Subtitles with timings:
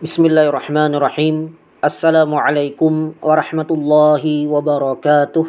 [0.00, 1.60] Bismillahirrahmanirrahim.
[1.84, 5.44] Assalamualaikum warahmatullahi wabarakatuh.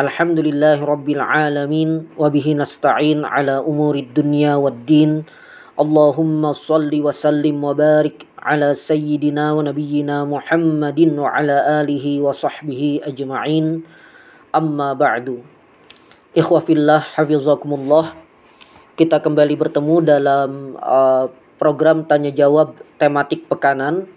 [0.00, 5.28] Alhamdulillahi rabbil alamin wa bihi nasta'in ala umurid dunya waddin.
[5.76, 12.32] Allahumma salli wa sallim wa barik ala sayyidina wa nabiyyina Muhammadin wa ala alihi wa
[12.32, 13.84] sahbihi ajma'in.
[14.56, 15.44] Amma ba'du.
[16.32, 18.16] Ikhwah fillah hafizakumullah.
[18.96, 24.10] Kita kembali bertemu dalam uh, program tanya jawab tematik pekanan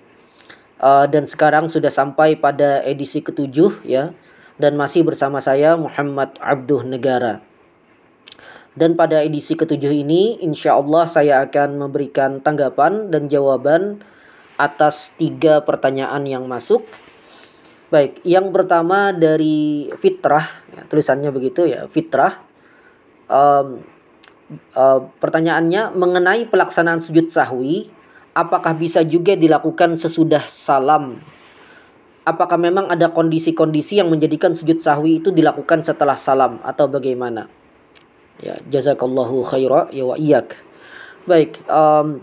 [0.82, 4.14] uh, dan sekarang sudah sampai pada edisi ketujuh ya
[4.58, 7.46] dan masih bersama saya Muhammad Abduh Negara.
[8.78, 14.06] Dan pada edisi ketujuh ini, insya Allah saya akan memberikan tanggapan dan jawaban
[14.54, 16.86] atas tiga pertanyaan yang masuk.
[17.90, 22.38] Baik, yang pertama dari fitrah, ya, tulisannya begitu ya, fitrah.
[23.26, 23.82] Um,
[24.76, 27.92] uh, pertanyaannya mengenai pelaksanaan sujud sahwi,
[28.36, 31.20] apakah bisa juga dilakukan sesudah salam?
[32.28, 37.48] apakah memang ada kondisi-kondisi yang menjadikan sujud sahwi itu dilakukan setelah salam atau bagaimana?
[38.44, 40.60] Ya, jazakallahu khaira ya wa iyyak.
[41.24, 42.20] Baik, um,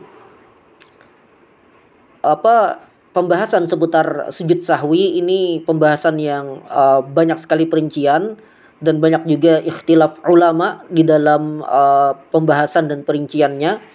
[2.20, 2.84] apa
[3.16, 8.36] pembahasan seputar sujud sahwi ini pembahasan yang uh, banyak sekali perincian
[8.82, 13.92] dan banyak juga ikhtilaf ulama di dalam uh, pembahasan dan perinciannya.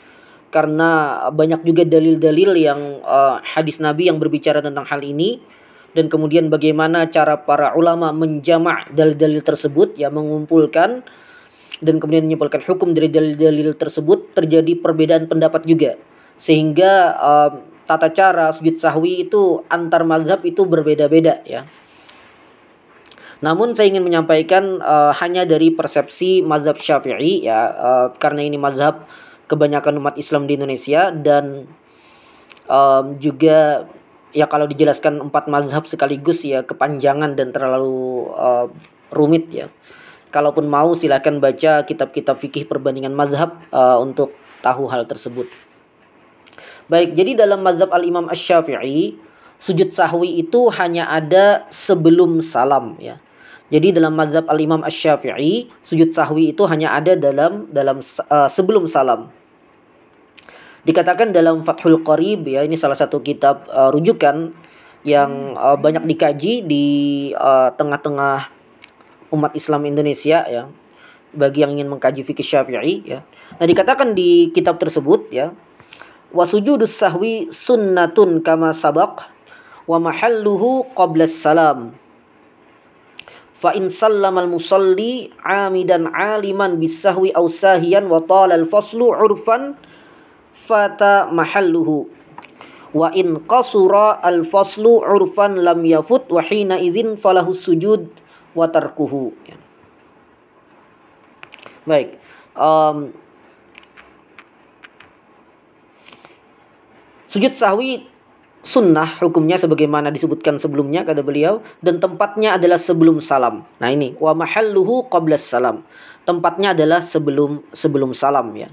[0.50, 5.38] Karena banyak juga dalil-dalil yang uh, hadis Nabi yang berbicara tentang hal ini.
[5.94, 11.02] Dan kemudian bagaimana cara para ulama menjamak dalil-dalil tersebut ya mengumpulkan
[11.80, 15.98] dan kemudian menyimpulkan hukum dari dalil-dalil tersebut terjadi perbedaan pendapat juga.
[16.38, 17.54] Sehingga um,
[17.90, 21.66] tata cara sujud sahwi itu antar mazhab itu berbeda-beda ya.
[23.40, 29.08] Namun saya ingin menyampaikan uh, hanya dari persepsi mazhab Syafi'i ya uh, karena ini mazhab
[29.48, 31.64] kebanyakan umat Islam di Indonesia dan
[32.68, 33.88] um, juga
[34.36, 38.68] ya kalau dijelaskan empat mazhab sekaligus ya kepanjangan dan terlalu uh,
[39.16, 39.72] rumit ya.
[40.30, 45.50] Kalaupun mau silakan baca kitab-kitab fikih perbandingan mazhab uh, untuk tahu hal tersebut.
[46.86, 49.18] Baik, jadi dalam mazhab al-Imam Asy-Syafi'i,
[49.58, 53.18] sujud sahwi itu hanya ada sebelum salam ya.
[53.70, 59.30] Jadi dalam mazhab al-Imam Asy-Syafi'i, sujud sahwi itu hanya ada dalam dalam uh, sebelum salam.
[60.82, 64.50] Dikatakan dalam Fathul Qarib ya ini salah satu kitab uh, rujukan
[65.06, 66.86] yang uh, banyak dikaji di
[67.38, 68.50] uh, tengah-tengah
[69.30, 70.66] umat Islam Indonesia ya
[71.30, 73.22] bagi yang ingin mengkaji fikih Syafi'i ya.
[73.62, 75.54] Nah dikatakan di kitab tersebut ya
[76.34, 79.30] wa sujudus sahwi sunnatun kama sabaq
[79.86, 81.94] wa mahalluhu qabla salam
[83.60, 89.76] fa in sallama al-musalli amidan aliman bis sahwi aw sahiyan wa tala al-faslu urfan
[90.56, 92.08] fata mahalluhu.
[92.96, 98.10] Wa in qasura al faslu urfan lam yafut wa hina idzin falahu sujud
[98.58, 99.36] wa tarkuhu.
[101.86, 102.18] Baik.
[102.58, 103.14] Um,
[107.30, 108.10] sujud sahwi
[108.60, 113.64] sunnah hukumnya sebagaimana disebutkan sebelumnya kata beliau dan tempatnya adalah sebelum salam.
[113.80, 115.88] Nah ini wa mahalluhu qabla salam.
[116.28, 118.70] Tempatnya adalah sebelum sebelum salam ya.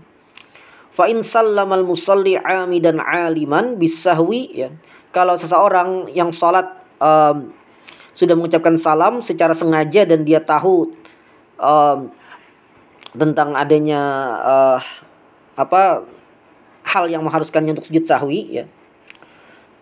[0.91, 4.69] Fa in sallamal musalli amidan aliman bisahwi ya.
[5.15, 6.67] Kalau seseorang yang salat
[7.01, 7.55] um,
[8.13, 10.93] sudah mengucapkan salam secara sengaja dan dia tahu
[11.61, 12.11] um,
[13.17, 14.01] tentang adanya
[14.45, 14.81] uh,
[15.57, 16.05] apa
[16.85, 18.65] hal yang mengharuskannya untuk sujud sahwi ya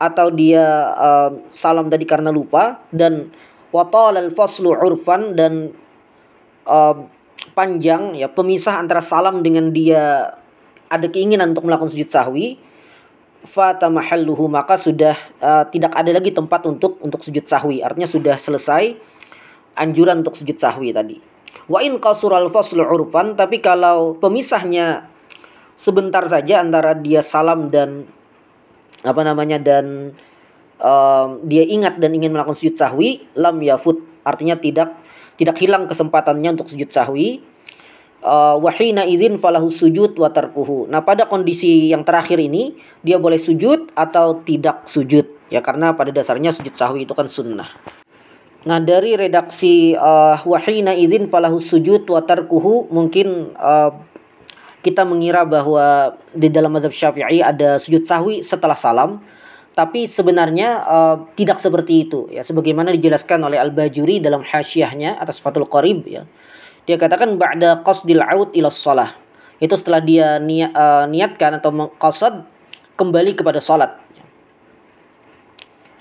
[0.05, 3.33] atau dia um, salam tadi karena lupa dan
[3.73, 5.73] watal al faslu urfan dan
[6.69, 7.09] um,
[7.57, 10.37] panjang ya pemisah antara salam dengan dia
[10.93, 12.61] ada keinginan untuk melakukan sujud sahwi
[13.45, 17.85] fata mahalluhu maka sudah uh, tidak ada lagi tempat untuk untuk sujud sahwi.
[17.85, 18.97] Artinya sudah selesai
[19.77, 21.21] anjuran untuk sujud sahwi tadi.
[21.69, 25.09] Wa in qasural faslu urfan tapi kalau pemisahnya
[25.77, 28.09] sebentar saja antara dia salam dan
[29.05, 30.17] apa namanya dan
[30.81, 34.97] um, dia ingat dan ingin melakukan sujud sahwi lam yafut artinya tidak
[35.37, 37.45] tidak hilang kesempatannya untuk sujud sahwi
[38.25, 40.89] uh, wahina izin falahu sujud wa tarkuhu.
[40.89, 42.75] Nah, pada kondisi yang terakhir ini
[43.05, 47.69] dia boleh sujud atau tidak sujud ya karena pada dasarnya sujud sahwi itu kan sunnah.
[48.65, 53.93] Nah, dari redaksi uh, wahina izin falahu sujud wa tarkuhu mungkin uh,
[54.85, 59.25] kita mengira bahwa di dalam mazhab Syafi'i ada sujud sahwi setelah salam
[59.73, 65.67] tapi sebenarnya uh, tidak seperti itu ya sebagaimana dijelaskan oleh Al-Bajuri dalam hasyiahnya atas Fathul
[65.67, 66.29] Qarib ya
[66.85, 69.17] dia katakan ba'da qasdil aud ila shalah.
[69.57, 72.45] Itu setelah dia niat, uh, niatkan atau qasad
[73.01, 73.97] kembali kepada salat.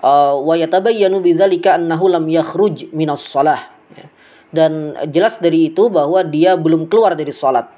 [0.03, 4.12] uh, wa yatabayyanu bidzalika annahu lam yakhruj minas shalah ya.
[4.51, 7.71] dan jelas dari itu bahwa dia belum keluar dari salat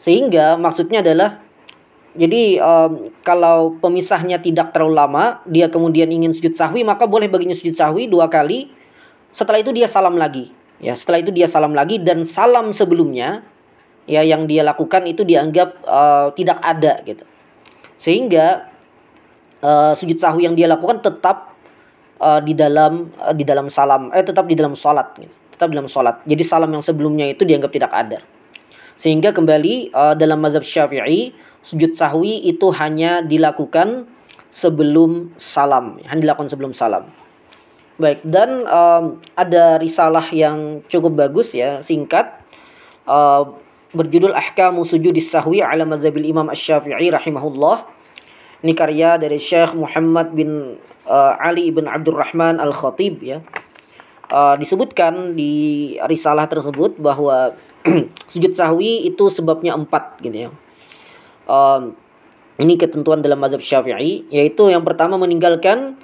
[0.00, 1.44] sehingga maksudnya adalah
[2.16, 7.54] jadi um, kalau pemisahnya tidak terlalu lama, dia kemudian ingin sujud sahwi, maka boleh baginya
[7.54, 8.72] sujud sahwi dua kali.
[9.30, 10.50] Setelah itu dia salam lagi.
[10.80, 13.44] Ya, setelah itu dia salam lagi dan salam sebelumnya
[14.08, 17.22] ya yang dia lakukan itu dianggap uh, tidak ada gitu.
[18.00, 18.72] Sehingga
[19.60, 21.52] uh, sujud sahwi yang dia lakukan tetap
[22.18, 25.34] uh, di dalam uh, di dalam salam eh tetap di dalam salat gitu.
[25.54, 26.24] Tetap di dalam salat.
[26.24, 28.39] Jadi salam yang sebelumnya itu dianggap tidak ada.
[29.00, 31.32] Sehingga kembali uh, dalam mazhab Syafi'i
[31.64, 34.04] sujud sahwi itu hanya dilakukan
[34.52, 37.08] sebelum salam, hanya dilakukan sebelum salam.
[37.96, 42.44] Baik, dan um, ada risalah yang cukup bagus ya, singkat
[43.08, 43.56] uh,
[43.96, 47.88] berjudul Ahkamu Sujudis Sahwi ala Mazhabil Imam Asy-Syafi'i rahimahullah.
[48.60, 50.76] Ini karya dari Syekh Muhammad bin
[51.08, 53.40] uh, Ali bin Abdurrahman Al-Khatib ya.
[54.30, 57.50] Uh, disebutkan di risalah tersebut bahwa
[58.32, 60.50] sujud sahwi itu sebabnya empat gitu ya.
[61.50, 61.98] Um,
[62.62, 65.98] ini ketentuan dalam mazhab syafi'i yaitu yang pertama meninggalkan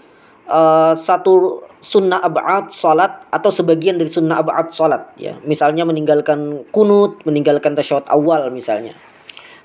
[0.50, 5.38] uh, satu sunnah ab'ad salat atau sebagian dari sunnah ab'ad salat ya.
[5.46, 8.96] Misalnya meninggalkan kunut, meninggalkan tasyahud awal misalnya.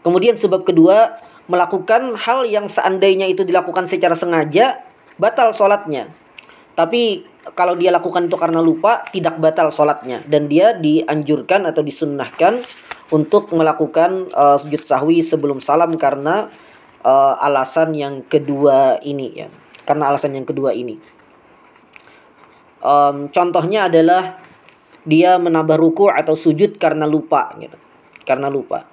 [0.05, 1.17] Kemudian sebab kedua
[1.49, 4.85] melakukan hal yang seandainya itu dilakukan secara sengaja
[5.17, 6.13] batal salatnya.
[6.77, 10.21] Tapi kalau dia lakukan itu karena lupa tidak batal sholatnya.
[10.29, 12.61] Dan dia dianjurkan atau disunnahkan
[13.09, 16.45] untuk melakukan uh, sujud sahwi sebelum salam karena
[17.01, 19.47] uh, alasan yang kedua ini ya.
[19.83, 21.01] Karena alasan yang kedua ini.
[22.81, 24.37] Um, contohnya adalah
[25.01, 27.77] dia menambah ruku atau sujud karena lupa gitu.
[28.21, 28.85] Karena lupa.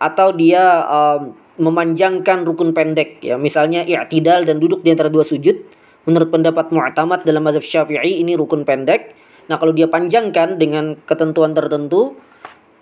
[0.00, 3.36] Atau dia um, memanjangkan rukun pendek ya.
[3.36, 8.34] Misalnya i'tidal dan duduk di antara dua sujud Menurut pendapat mu'tamad dalam mazhab Syafi'i ini
[8.34, 9.14] rukun pendek.
[9.46, 12.18] Nah, kalau dia panjangkan dengan ketentuan tertentu,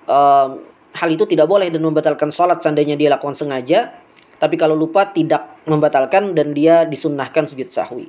[0.09, 0.49] uh,
[0.97, 3.93] hal itu tidak boleh dan membatalkan sholat seandainya dia lakukan sengaja.
[4.41, 8.09] Tapi kalau lupa tidak membatalkan dan dia disunnahkan sujud sahwi.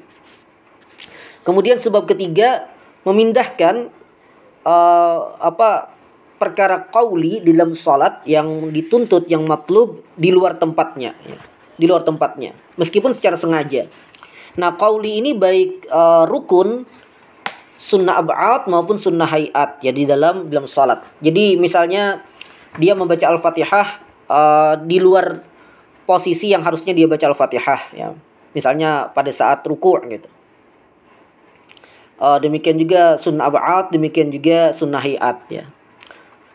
[1.44, 2.72] Kemudian sebab ketiga
[3.04, 3.92] memindahkan
[4.64, 5.92] uh, apa
[6.42, 11.38] perkara qauli di dalam sholat yang dituntut yang matlub di luar tempatnya ya.
[11.78, 13.86] di luar tempatnya meskipun secara sengaja
[14.60, 16.84] Nah, qauli ini baik uh, rukun
[17.82, 21.02] sunnah ab'ad maupun sunnah hayat ya di dalam dalam salat.
[21.24, 22.22] Jadi misalnya
[22.78, 23.88] dia membaca Al-Fatihah
[24.30, 25.42] uh, di luar
[26.06, 28.14] posisi yang harusnya dia baca Al-Fatihah ya.
[28.52, 30.30] Misalnya pada saat ruku' gitu.
[32.22, 35.66] Uh, demikian juga sunnah ab'ad, demikian juga sunnah hayat ya.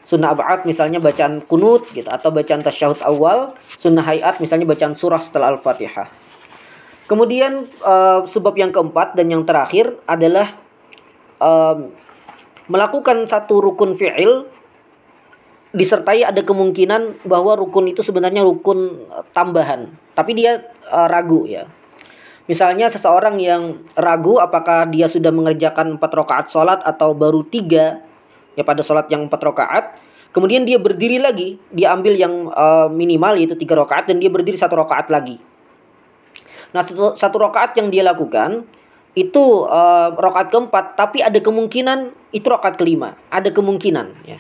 [0.07, 5.19] Sunnah ab'ad misalnya bacaan kunut gitu atau bacaan tasyahud awal, sunnah hayat misalnya bacaan surah
[5.19, 6.26] setelah Al-Fatihah.
[7.07, 10.51] Kemudian uh, sebab yang keempat dan yang terakhir adalah
[11.39, 11.87] uh,
[12.67, 14.51] melakukan satu rukun fi'il
[15.71, 19.87] disertai ada kemungkinan bahwa rukun itu sebenarnya rukun uh, tambahan,
[20.19, 21.71] tapi dia uh, ragu ya.
[22.51, 28.03] Misalnya seseorang yang ragu apakah dia sudah mengerjakan empat rakaat sholat atau baru tiga
[28.55, 29.85] ya pada sholat yang empat rakaat,
[30.35, 34.59] kemudian dia berdiri lagi, dia ambil yang uh, minimal yaitu tiga rakaat dan dia berdiri
[34.59, 35.39] satu rakaat lagi.
[36.77, 38.69] Nah satu, satu rokaat yang dia lakukan
[39.17, 44.37] itu uh, rokaat keempat, tapi ada kemungkinan itu rokaat kelima, ada kemungkinan ya.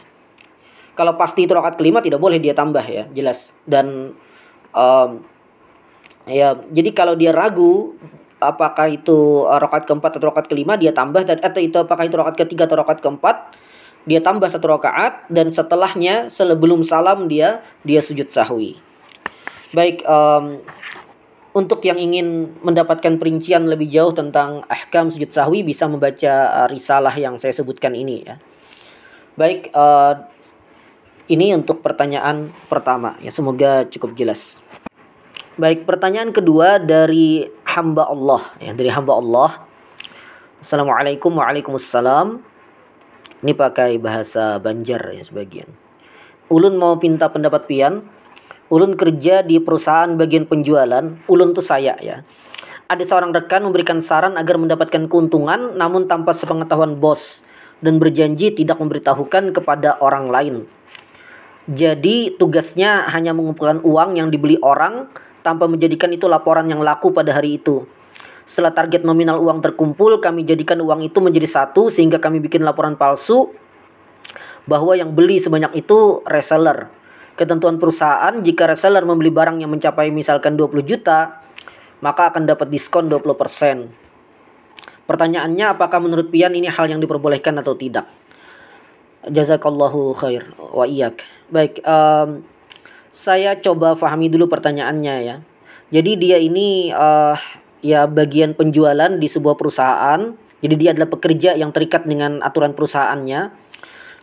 [0.92, 3.56] Kalau pasti itu rokaat kelima tidak boleh dia tambah ya, jelas.
[3.64, 4.12] Dan
[4.76, 5.10] um,
[6.28, 7.96] ya jadi kalau dia ragu
[8.36, 12.20] apakah itu uh, rokaat keempat atau rokaat kelima dia tambah dan atau itu apakah itu
[12.20, 13.56] rokaat ketiga atau rokaat keempat
[14.04, 18.76] dia tambah satu rokaat dan setelahnya sebelum salam dia dia sujud sahwi.
[19.74, 20.62] Baik, um,
[21.56, 27.16] untuk yang ingin mendapatkan perincian lebih jauh tentang ahkam sujud sahwi bisa membaca uh, risalah
[27.16, 28.36] yang saya sebutkan ini ya.
[29.40, 30.20] Baik, uh,
[31.32, 34.60] ini untuk pertanyaan pertama ya semoga cukup jelas.
[35.56, 39.50] Baik, pertanyaan kedua dari hamba Allah ya dari hamba Allah.
[40.60, 42.44] Assalamualaikum waalaikumsalam.
[43.40, 45.72] Ini pakai bahasa Banjar ya sebagian.
[46.52, 48.04] Ulun mau pinta pendapat pian
[48.66, 52.26] Ulun kerja di perusahaan bagian penjualan, ulun tuh saya ya.
[52.90, 57.46] Ada seorang rekan memberikan saran agar mendapatkan keuntungan namun tanpa sepengetahuan bos
[57.78, 60.56] dan berjanji tidak memberitahukan kepada orang lain.
[61.70, 65.14] Jadi tugasnya hanya mengumpulkan uang yang dibeli orang
[65.46, 67.86] tanpa menjadikan itu laporan yang laku pada hari itu.
[68.50, 72.98] Setelah target nominal uang terkumpul, kami jadikan uang itu menjadi satu sehingga kami bikin laporan
[72.98, 73.50] palsu
[74.66, 76.90] bahwa yang beli sebanyak itu reseller
[77.36, 81.44] ketentuan perusahaan jika reseller membeli barang yang mencapai misalkan 20 juta
[82.00, 83.88] maka akan dapat diskon 20%.
[85.06, 88.10] Pertanyaannya apakah menurut pian ini hal yang diperbolehkan atau tidak?
[89.26, 91.22] Jazakallahu khair wa iyak.
[91.46, 92.42] Baik, um,
[93.14, 95.36] saya coba fahami dulu pertanyaannya ya.
[95.94, 97.38] Jadi dia ini uh,
[97.78, 100.34] ya bagian penjualan di sebuah perusahaan.
[100.58, 103.65] Jadi dia adalah pekerja yang terikat dengan aturan perusahaannya.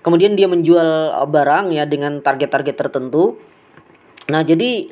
[0.04, 3.40] Kemudian dia menjual barang ya dengan target-target tertentu.
[4.28, 4.92] Nah, jadi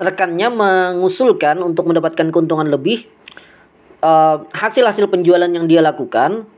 [0.00, 3.08] rekannya mengusulkan untuk mendapatkan keuntungan lebih
[4.04, 6.48] uh, hasil-hasil penjualan yang dia lakukan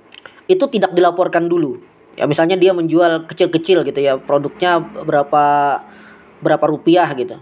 [0.47, 1.79] itu tidak dilaporkan dulu.
[2.19, 5.45] Ya misalnya dia menjual kecil-kecil gitu ya, produknya berapa
[6.43, 7.39] berapa rupiah gitu.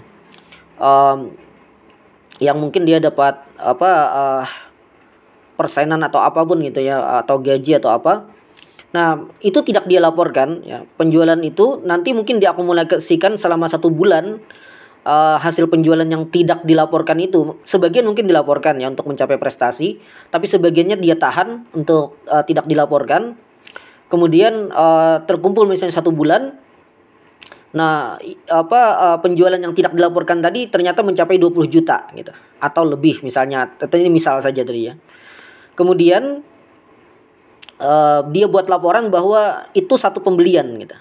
[0.81, 1.37] Um,
[2.41, 4.45] yang mungkin dia dapat apa uh,
[5.61, 8.25] persenan atau apa pun gitu ya atau gaji atau apa.
[8.91, 10.83] Nah, itu tidak dia laporkan ya.
[10.99, 14.43] Penjualan itu nanti mungkin diakumulasikan selama satu bulan
[15.07, 17.63] uh, hasil penjualan yang tidak dilaporkan itu.
[17.63, 20.03] Sebagian mungkin dilaporkan ya untuk mencapai prestasi
[20.35, 23.39] tapi sebagiannya dia tahan untuk uh, tidak dilaporkan.
[24.11, 26.59] Kemudian uh, terkumpul misalnya satu bulan
[27.71, 28.19] nah
[28.51, 33.71] apa uh, penjualan yang tidak dilaporkan tadi ternyata mencapai 20 juta gitu atau lebih misalnya.
[33.79, 34.99] Ini misal saja tadi ya.
[35.79, 36.43] Kemudian
[37.81, 40.97] uh, dia buat laporan bahwa itu satu pembelian gitu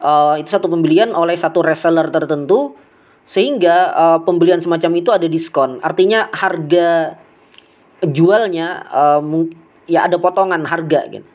[0.00, 2.76] uh, itu satu pembelian oleh satu reseller tertentu
[3.26, 5.82] sehingga uh, pembelian semacam itu ada diskon.
[5.82, 7.18] Artinya harga
[8.06, 9.22] jualnya uh,
[9.90, 11.26] ya ada potongan harga gitu.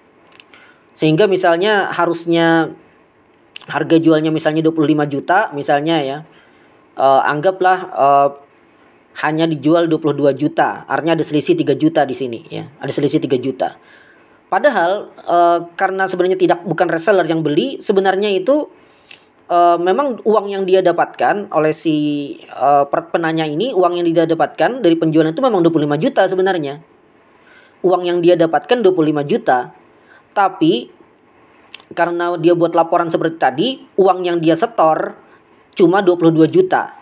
[0.96, 2.72] Sehingga misalnya harusnya
[3.68, 6.18] harga jualnya misalnya 25 juta misalnya ya.
[6.92, 8.30] Uh, anggaplah uh,
[9.20, 10.88] hanya dijual 22 juta.
[10.88, 12.64] Artinya ada selisih 3 juta di sini ya.
[12.80, 13.76] Ada selisih 3 juta.
[14.48, 18.68] Padahal uh, karena sebenarnya tidak bukan reseller yang beli, sebenarnya itu
[19.48, 24.84] uh, memang uang yang dia dapatkan oleh si uh, penanya ini, uang yang dia dapatkan
[24.84, 26.84] dari penjualan itu memang 25 juta sebenarnya.
[27.84, 29.72] Uang yang dia dapatkan 25 juta.
[30.32, 30.92] Tapi
[31.92, 33.68] karena dia buat laporan seperti tadi,
[34.00, 35.16] uang yang dia setor
[35.76, 36.96] cuma 22 juta.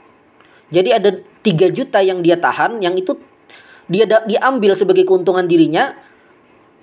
[0.70, 1.10] Jadi ada
[1.50, 3.18] 3 juta yang dia tahan yang itu
[3.90, 5.98] dia diambil sebagai keuntungan dirinya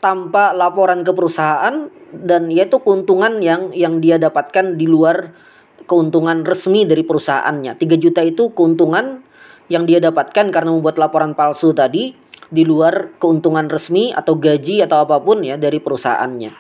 [0.03, 5.31] tanpa laporan ke perusahaan dan yaitu keuntungan yang yang dia dapatkan di luar
[5.87, 7.79] keuntungan resmi dari perusahaannya.
[7.79, 9.23] 3 juta itu keuntungan
[9.71, 12.15] yang dia dapatkan karena membuat laporan palsu tadi
[12.51, 16.53] di luar keuntungan resmi atau gaji atau apa pun ya dari perusahaannya.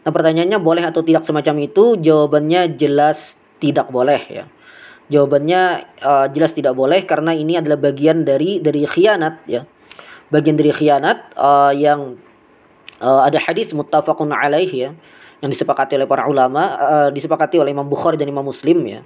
[0.00, 2.00] Nah, pertanyaannya boleh atau tidak semacam itu?
[2.00, 4.44] Jawabannya jelas tidak boleh ya.
[5.10, 5.62] Jawabannya
[6.06, 9.66] uh, jelas tidak boleh karena ini adalah bagian dari dari khianat ya.
[10.30, 12.14] Bagian dari khianat uh, yang
[13.02, 14.94] uh, ada hadis muttafaqun alaih ya
[15.42, 19.02] yang disepakati oleh para ulama uh, disepakati oleh Imam Bukhari dan Imam Muslim ya.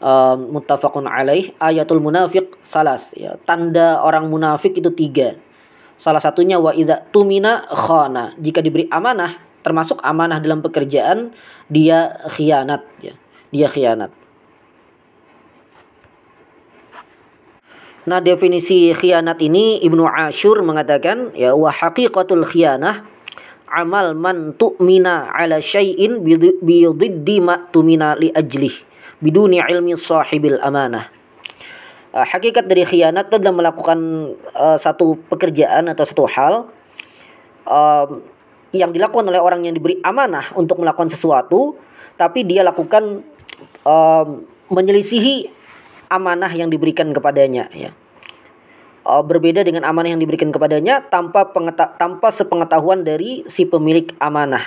[0.00, 3.36] Uh, muttafaqun alaih ayatul munafiq salas ya.
[3.44, 5.36] Tanda orang munafik itu tiga.
[6.00, 8.32] Salah satunya wa idza tumina khana.
[8.40, 11.36] Jika diberi amanah termasuk amanah dalam pekerjaan
[11.68, 13.12] dia khianat ya.
[13.52, 14.23] Dia khianat
[18.04, 23.00] Nah, definisi khianat ini Ibnu Ashur mengatakan ya wa haqiqatul khianah
[23.72, 28.76] amal man tu'mina ala syai'in bididdi ma tumina li ajlih
[29.24, 31.08] biduni ilmi sahibil amanah.
[32.12, 33.98] Uh, hakikat dari khianat itu adalah melakukan
[34.52, 36.54] uh, satu pekerjaan atau satu hal
[37.66, 38.06] uh,
[38.76, 41.74] yang dilakukan oleh orang yang diberi amanah untuk melakukan sesuatu
[42.20, 43.24] tapi dia lakukan
[43.82, 44.26] uh,
[44.70, 45.63] menyelisihi
[46.14, 47.90] amanah yang diberikan kepadanya ya.
[49.04, 54.64] Uh, berbeda dengan amanah yang diberikan kepadanya tanpa pengeta tanpa sepengetahuan dari si pemilik amanah.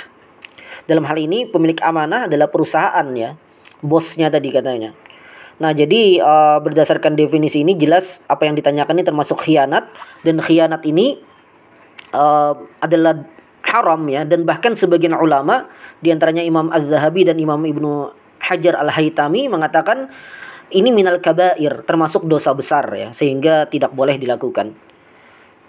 [0.86, 3.34] Dalam hal ini pemilik amanah adalah perusahaan ya.
[3.82, 4.94] Bosnya tadi katanya.
[5.58, 9.90] Nah, jadi uh, berdasarkan definisi ini jelas apa yang ditanyakan ini termasuk khianat
[10.22, 11.18] dan khianat ini
[12.14, 13.26] uh, adalah
[13.66, 15.68] haram ya dan bahkan sebagian ulama
[16.00, 20.08] di antaranya Imam Az-Zahabi dan Imam Ibnu Hajar Al-Haytami mengatakan
[20.74, 24.76] ini minal kabair, termasuk dosa besar ya, sehingga tidak boleh dilakukan.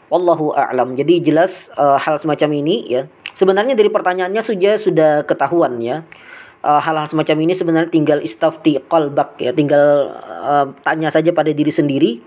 [0.09, 0.97] Wallahu a'lam.
[0.97, 3.07] Jadi jelas uh, hal semacam ini ya.
[3.37, 6.03] Sebenarnya dari pertanyaannya sudah sudah ketahuan ya.
[6.59, 11.71] hal hal-hal semacam ini sebenarnya tinggal istafti qalbak ya, tinggal uh, tanya saja pada diri
[11.71, 12.19] sendiri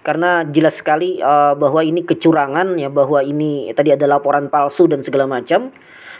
[0.00, 5.04] karena jelas sekali uh, bahwa ini kecurangan ya bahwa ini tadi ada laporan palsu dan
[5.04, 5.68] segala macam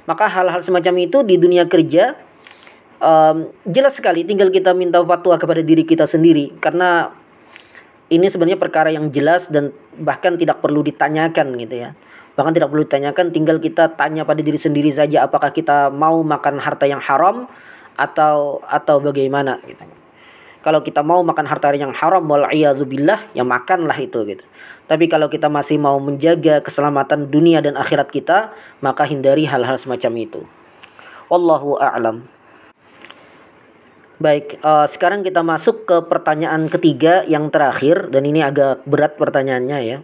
[0.04, 2.16] maka hal-hal semacam itu di dunia kerja
[3.02, 7.10] um, jelas sekali tinggal kita minta fatwa kepada diri kita sendiri karena
[8.08, 11.90] ini sebenarnya perkara yang jelas dan bahkan tidak perlu ditanyakan gitu ya
[12.38, 16.62] bahkan tidak perlu ditanyakan tinggal kita tanya pada diri sendiri saja apakah kita mau makan
[16.62, 17.50] harta yang haram
[17.98, 19.82] atau atau bagaimana gitu
[20.58, 22.44] Kalau kita mau makan harta yang haram wal
[22.82, 24.42] billah, ya makanlah itu gitu.
[24.90, 28.50] Tapi kalau kita masih mau menjaga keselamatan dunia dan akhirat kita,
[28.82, 30.40] maka hindari hal-hal semacam itu.
[31.30, 32.37] Wallahu a'lam.
[34.18, 39.78] Baik, uh, sekarang kita masuk ke pertanyaan ketiga yang terakhir dan ini agak berat pertanyaannya
[39.86, 39.98] ya.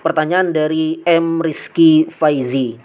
[0.00, 2.80] Pertanyaan dari M Rizky Faizi.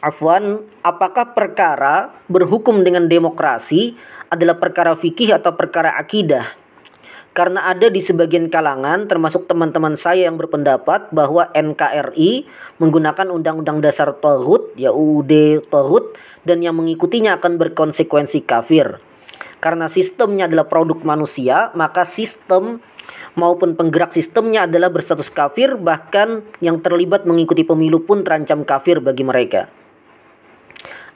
[0.00, 4.00] Afwan, apakah perkara berhukum dengan demokrasi
[4.32, 6.63] adalah perkara fikih atau perkara akidah?
[7.34, 12.46] Karena ada di sebagian kalangan termasuk teman-teman saya yang berpendapat bahwa NKRI
[12.78, 15.58] menggunakan Undang-Undang Dasar Tauhid ya UUD
[16.46, 19.02] dan yang mengikutinya akan berkonsekuensi kafir.
[19.58, 22.78] Karena sistemnya adalah produk manusia, maka sistem
[23.34, 29.26] maupun penggerak sistemnya adalah berstatus kafir, bahkan yang terlibat mengikuti pemilu pun terancam kafir bagi
[29.26, 29.66] mereka.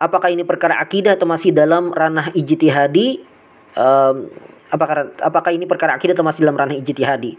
[0.03, 3.23] Apakah ini perkara akidah atau masih dalam ranah ijtihadi?
[3.79, 4.33] Um,
[4.73, 7.37] apakah apakah ini perkara akidah atau masih dalam ranah ijtihadi?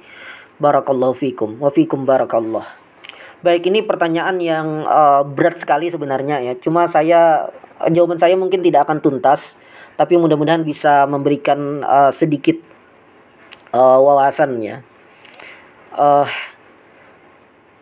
[0.60, 2.68] Barakallahu fikum wa fikum barakallah.
[3.40, 6.54] Baik, ini pertanyaan yang uh, berat sekali sebenarnya ya.
[6.60, 7.48] Cuma saya
[7.88, 9.56] jawaban saya mungkin tidak akan tuntas,
[9.96, 12.60] tapi mudah-mudahan bisa memberikan uh, sedikit
[13.72, 14.84] uh, wawasan ya.
[15.96, 16.28] Uh,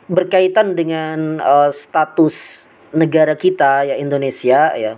[0.08, 4.96] berkaitan dengan uh, status negara kita ya Indonesia ya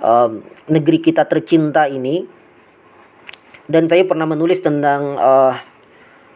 [0.00, 2.24] um, negeri kita tercinta ini
[3.70, 5.54] dan saya pernah menulis tentang uh,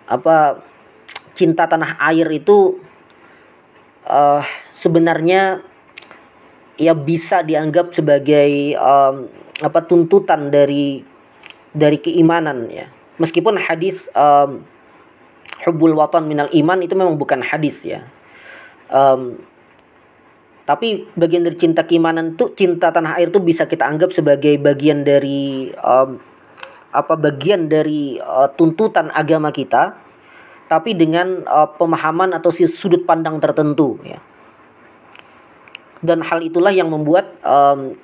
[0.07, 0.63] apa
[1.35, 2.79] cinta tanah air itu
[4.07, 5.59] uh, sebenarnya
[6.79, 9.27] ya bisa dianggap sebagai um,
[9.59, 11.03] apa tuntutan dari
[11.75, 12.87] dari keimanan ya.
[13.19, 14.63] Meskipun hadis um,
[15.67, 18.07] hubul watan minal iman itu memang bukan hadis ya.
[18.87, 19.43] Um,
[20.65, 25.03] tapi bagian dari cinta keimanan tuh cinta tanah air tuh bisa kita anggap sebagai bagian
[25.05, 26.17] dari um,
[26.95, 29.99] apa bagian dari uh, tuntutan agama kita
[30.71, 34.23] tapi dengan uh, pemahaman atau sudut pandang tertentu ya.
[36.05, 37.97] Dan hal itulah yang membuat um,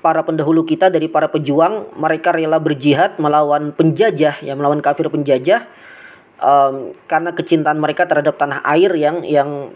[0.00, 5.68] para pendahulu kita dari para pejuang mereka rela berjihad melawan penjajah ya melawan kafir penjajah
[6.40, 9.72] um, karena kecintaan mereka terhadap tanah air yang yang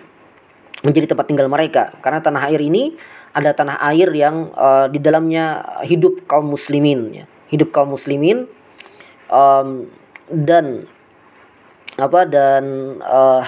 [0.83, 1.95] menjadi tempat tinggal mereka.
[2.01, 2.97] Karena tanah air ini
[3.33, 8.49] ada tanah air yang uh, di dalamnya hidup kaum muslimin ya hidup kaum muslimin
[9.29, 9.93] um,
[10.33, 10.89] dan
[12.01, 12.65] apa dan
[13.05, 13.45] uh,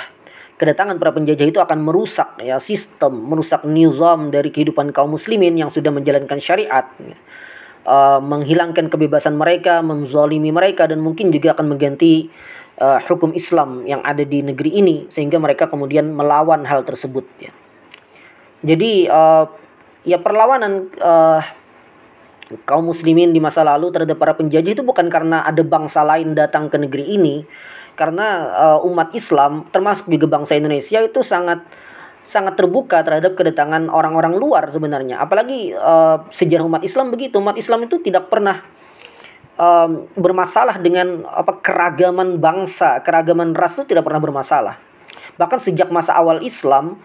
[0.61, 5.73] kedatangan para penjajah itu akan merusak ya sistem, merusak nizam dari kehidupan kaum muslimin yang
[5.73, 6.87] sudah menjalankan syariat.
[7.85, 12.33] Uh, menghilangkan kebebasan mereka, menzalimi mereka dan mungkin juga akan mengganti
[12.81, 17.53] uh, hukum Islam yang ada di negeri ini sehingga mereka kemudian melawan hal tersebut ya.
[18.65, 19.45] Jadi uh,
[20.09, 21.45] ya perlawanan uh,
[22.69, 26.69] kaum muslimin di masa lalu terhadap para penjajah itu bukan karena ada bangsa lain datang
[26.69, 27.45] ke negeri ini
[27.95, 31.65] karena uh, umat Islam termasuk juga bangsa Indonesia itu sangat
[32.25, 35.21] sangat terbuka terhadap kedatangan orang-orang luar sebenarnya.
[35.21, 38.65] Apalagi uh, sejarah umat Islam begitu umat Islam itu tidak pernah
[39.61, 44.81] um, bermasalah dengan apa keragaman bangsa keragaman ras itu tidak pernah bermasalah.
[45.37, 46.99] Bahkan sejak masa awal Islam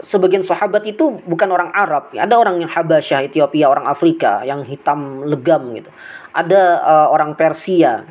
[0.00, 5.24] sebagian sahabat itu bukan orang Arab ada orang yang Habasyah Ethiopia orang Afrika yang hitam
[5.24, 5.92] legam gitu
[6.32, 8.08] ada uh, orang Persia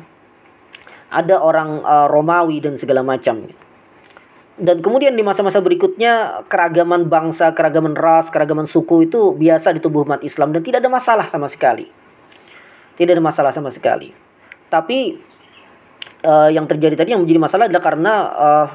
[1.10, 3.50] ada orang uh, Romawi dan segala macam.
[4.60, 10.06] Dan kemudian di masa-masa berikutnya keragaman bangsa, keragaman ras, keragaman suku itu biasa di tubuh
[10.06, 11.88] umat Islam dan tidak ada masalah sama sekali.
[12.94, 14.12] Tidak ada masalah sama sekali.
[14.68, 15.16] Tapi
[16.22, 18.68] uh, yang terjadi tadi yang menjadi masalah adalah karena uh,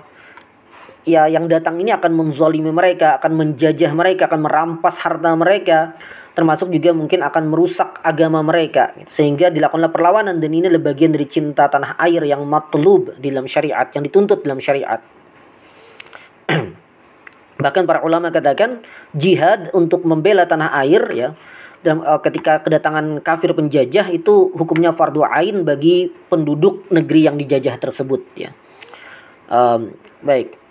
[1.06, 5.96] ya yang datang ini akan menzolimi mereka, akan menjajah mereka, akan merampas harta mereka
[6.36, 9.24] termasuk juga mungkin akan merusak agama mereka gitu.
[9.24, 13.48] sehingga dilakukanlah perlawanan dan ini adalah bagian dari cinta tanah air yang matlub di dalam
[13.48, 15.00] syariat yang dituntut dalam syariat.
[17.64, 18.84] Bahkan para ulama katakan
[19.16, 21.30] jihad untuk membela tanah air ya
[21.80, 27.80] dalam uh, ketika kedatangan kafir penjajah itu hukumnya fardu ain bagi penduduk negeri yang dijajah
[27.80, 28.52] tersebut ya.
[29.48, 30.65] Um, baik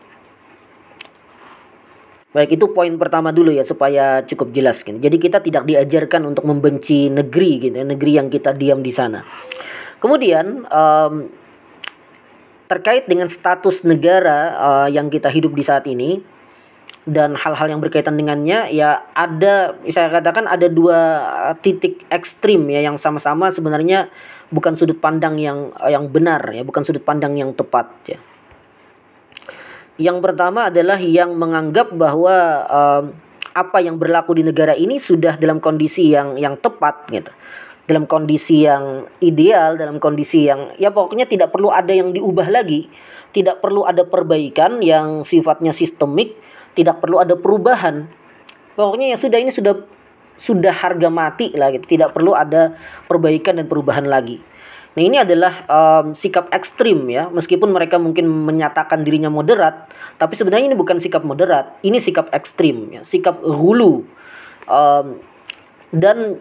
[2.34, 4.98] Baik, itu poin pertama dulu ya supaya cukup jelas kan.
[4.98, 9.22] Jadi kita tidak diajarkan untuk membenci negeri gitu ya, negeri yang kita diam di sana.
[10.02, 11.30] Kemudian um,
[12.66, 16.18] terkait dengan status negara uh, yang kita hidup di saat ini
[17.06, 20.98] dan hal-hal yang berkaitan dengannya ya ada saya katakan ada dua
[21.60, 24.08] titik ekstrim ya yang sama-sama sebenarnya
[24.48, 28.18] bukan sudut pandang yang yang benar ya, bukan sudut pandang yang tepat ya.
[29.94, 33.04] Yang pertama adalah yang menganggap bahwa um,
[33.54, 37.30] apa yang berlaku di negara ini sudah dalam kondisi yang yang tepat gitu.
[37.85, 42.88] dalam kondisi yang ideal, dalam kondisi yang ya pokoknya tidak perlu ada yang diubah lagi,
[43.37, 46.33] tidak perlu ada perbaikan yang sifatnya sistemik,
[46.72, 48.09] tidak perlu ada perubahan.
[48.72, 49.85] Pokoknya ya sudah ini sudah
[50.40, 52.72] sudah harga mati lah gitu, tidak perlu ada
[53.04, 54.40] perbaikan dan perubahan lagi.
[54.94, 59.90] Nah ini adalah um, sikap ekstrim ya, meskipun mereka mungkin menyatakan dirinya moderat,
[60.22, 64.07] tapi sebenarnya ini bukan sikap moderat, ini sikap ekstrim ya, sikap hulu.
[64.70, 65.18] Um,
[65.90, 66.38] dan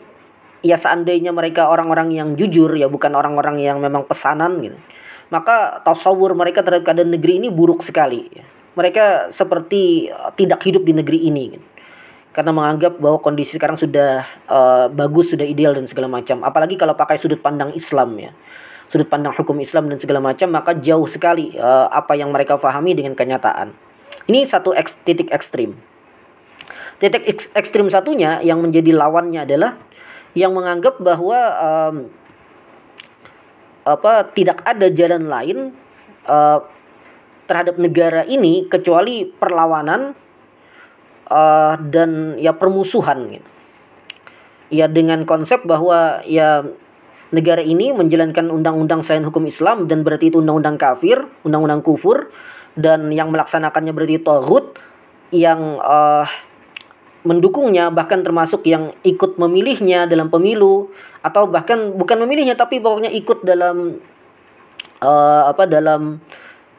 [0.64, 4.80] ya seandainya mereka orang-orang yang jujur ya bukan orang-orang yang memang pesanan gitu
[5.34, 8.46] maka tasawur mereka terhadap keadaan negeri ini buruk sekali ya.
[8.78, 11.68] mereka seperti uh, tidak hidup di negeri ini gitu.
[12.34, 16.42] Karena menganggap bahwa kondisi sekarang sudah uh, bagus sudah ideal dan segala macam.
[16.42, 18.34] Apalagi kalau pakai sudut pandang Islam ya.
[18.90, 22.98] Sudut pandang hukum Islam dan segala macam maka jauh sekali uh, apa yang mereka fahami
[22.98, 23.74] dengan kenyataan.
[24.26, 25.78] Ini satu eks, titik ekstrim.
[26.98, 29.78] Titik ekstrim satunya yang menjadi lawannya adalah
[30.34, 31.96] yang menganggap bahwa um,
[33.86, 35.58] apa tidak ada jalan lain
[36.26, 36.66] uh,
[37.46, 40.16] terhadap negara ini kecuali perlawanan
[41.30, 43.50] uh, dan ya permusuhan gitu.
[44.74, 46.66] Ya dengan konsep bahwa ya
[47.34, 52.30] negara ini menjalankan undang-undang selain hukum Islam dan berarti itu undang-undang kafir, undang-undang kufur
[52.74, 54.78] dan yang melaksanakannya berarti tohut
[55.34, 56.26] yang uh,
[57.24, 60.92] mendukungnya bahkan termasuk yang ikut memilihnya dalam pemilu
[61.24, 63.98] atau bahkan bukan memilihnya tapi pokoknya ikut dalam
[65.00, 66.20] uh, apa dalam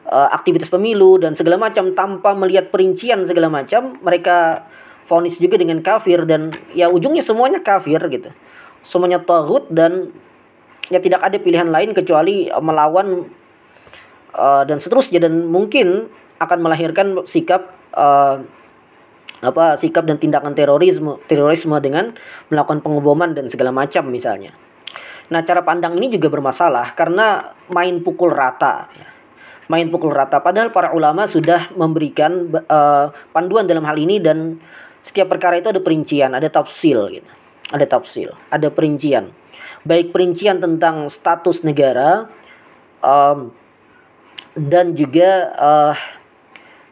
[0.09, 4.65] uh, aktivitas pemilu dan segala macam tanpa melihat perincian segala macam mereka
[5.05, 8.29] vonis juga dengan kafir dan ya ujungnya semuanya kafir gitu
[8.81, 10.13] semuanya tagut dan
[10.89, 13.25] ya tidak ada pilihan lain kecuali melawan
[14.37, 18.41] uh, dan seterusnya dan mungkin akan melahirkan sikap uh,
[19.45, 22.13] apa sikap dan tindakan terorisme terorisme dengan
[22.49, 24.53] melakukan pengeboman dan segala macam misalnya.
[25.25, 29.14] Nah, cara pandang ini juga bermasalah karena main pukul rata ya.
[29.65, 34.61] Main pukul rata padahal para ulama sudah memberikan uh, panduan dalam hal ini dan
[35.01, 37.29] setiap perkara itu ada perincian, ada tafsil gitu.
[37.73, 39.33] Ada tafsil, ada perincian.
[39.81, 42.29] Baik perincian tentang status negara
[43.01, 43.49] um,
[44.53, 45.95] dan juga uh,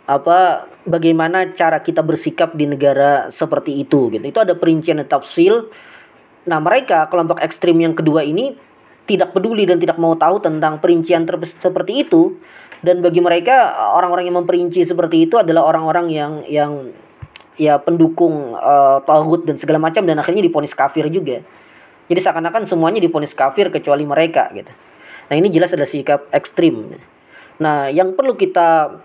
[0.04, 4.26] apa bagaimana cara kita bersikap di negara seperti itu gitu.
[4.26, 5.70] Itu ada perincian dan tafsil.
[6.44, 8.58] Nah, mereka kelompok ekstrim yang kedua ini
[9.04, 12.40] tidak peduli dan tidak mau tahu tentang perincian seperti itu
[12.84, 16.72] dan bagi mereka orang-orang yang memperinci seperti itu adalah orang-orang yang yang
[17.56, 21.40] ya pendukung uh, tauhid dan segala macam dan akhirnya difonis kafir juga.
[22.12, 24.72] Jadi seakan-akan semuanya difonis kafir kecuali mereka gitu.
[25.32, 27.00] Nah, ini jelas adalah sikap ekstrim.
[27.64, 29.00] Nah, yang perlu kita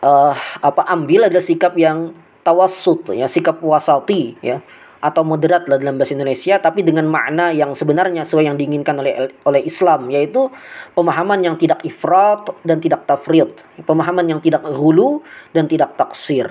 [0.00, 4.64] uh, apa ambil adalah sikap yang tawassut ya, sikap wasati ya
[4.98, 9.30] atau moderat lah dalam bahasa Indonesia tapi dengan makna yang sebenarnya sesuai yang diinginkan oleh
[9.46, 10.50] oleh Islam yaitu
[10.98, 15.22] pemahaman yang tidak ifrat dan tidak tafrid pemahaman yang tidak hulu
[15.54, 16.50] dan tidak taksir.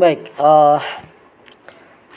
[0.00, 0.80] Baik uh,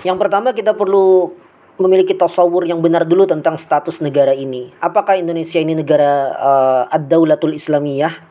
[0.07, 1.35] yang pertama kita perlu
[1.79, 4.71] memiliki tasawur yang benar dulu tentang status negara ini.
[4.83, 8.28] Apakah Indonesia ini negara uh, ad-daulatul islamiyah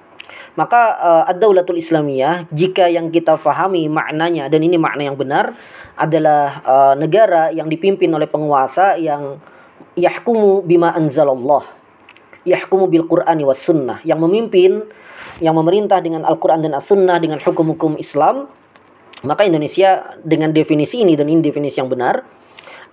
[0.55, 5.55] maka uh, ad-daulatul Islamiyah jika yang kita fahami maknanya dan ini makna yang benar
[5.95, 9.41] adalah uh, negara yang dipimpin oleh penguasa yang
[9.99, 11.67] yahkumu bima anzalallah.
[12.49, 14.87] Yahkumu bil Qur'ani was sunnah yang memimpin
[15.43, 18.49] yang memerintah dengan Al-Qur'an dan As-Sunnah dengan hukum-hukum Islam
[19.27, 22.23] maka Indonesia dengan definisi ini dan ini definisi yang benar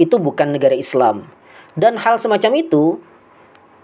[0.02, 1.30] itu bukan negara Islam.
[1.76, 2.84] Dan hal semacam itu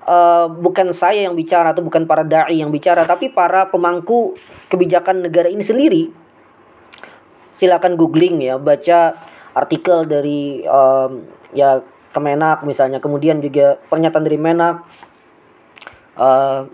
[0.06, 4.38] uh, bukan saya yang bicara atau bukan para dai yang bicara tapi para pemangku
[4.72, 6.04] kebijakan negara ini sendiri.
[7.58, 9.14] Silakan googling ya baca
[9.54, 13.00] artikel dari um, ya Kemenak misalnya.
[13.00, 14.84] Kemudian juga pernyataan dari Menak
[16.20, 16.68] uh,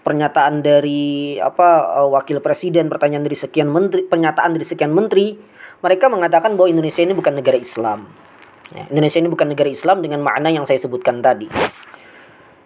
[0.00, 5.36] pernyataan dari apa uh, wakil presiden pertanyaan dari sekian menteri pernyataan dari sekian menteri
[5.80, 8.04] mereka mengatakan bahwa Indonesia ini bukan negara Islam.
[8.70, 11.50] Ya, Indonesia ini bukan negara Islam dengan makna yang saya sebutkan tadi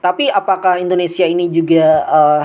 [0.05, 2.45] tapi apakah Indonesia ini juga uh,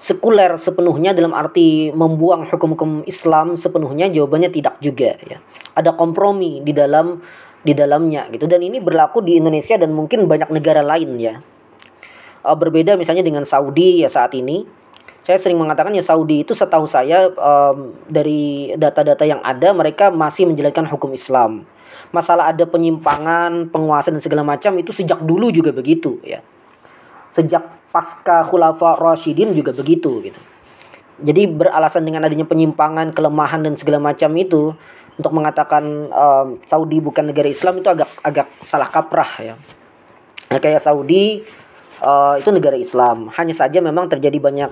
[0.00, 4.08] sekuler sepenuhnya dalam arti membuang hukum-hukum Islam sepenuhnya?
[4.08, 5.36] Jawabannya tidak juga ya.
[5.76, 7.20] Ada kompromi di dalam
[7.60, 11.44] di dalamnya gitu dan ini berlaku di Indonesia dan mungkin banyak negara lain ya.
[12.40, 14.64] Uh, berbeda misalnya dengan Saudi ya saat ini.
[15.20, 20.48] Saya sering mengatakan ya Saudi itu setahu saya um, dari data-data yang ada mereka masih
[20.48, 21.68] menjalankan hukum Islam.
[22.16, 26.40] Masalah ada penyimpangan, penguasaan dan segala macam itu sejak dulu juga begitu ya
[27.32, 30.40] sejak pasca khulafa Rashidin juga begitu gitu.
[31.18, 34.70] Jadi beralasan dengan adanya penyimpangan, kelemahan dan segala macam itu,
[35.18, 35.82] untuk mengatakan
[36.14, 39.54] um, Saudi bukan negara Islam itu agak agak salah kaprah ya.
[40.48, 41.42] Nah, kayak Saudi
[42.00, 44.70] uh, itu negara Islam, hanya saja memang terjadi banyak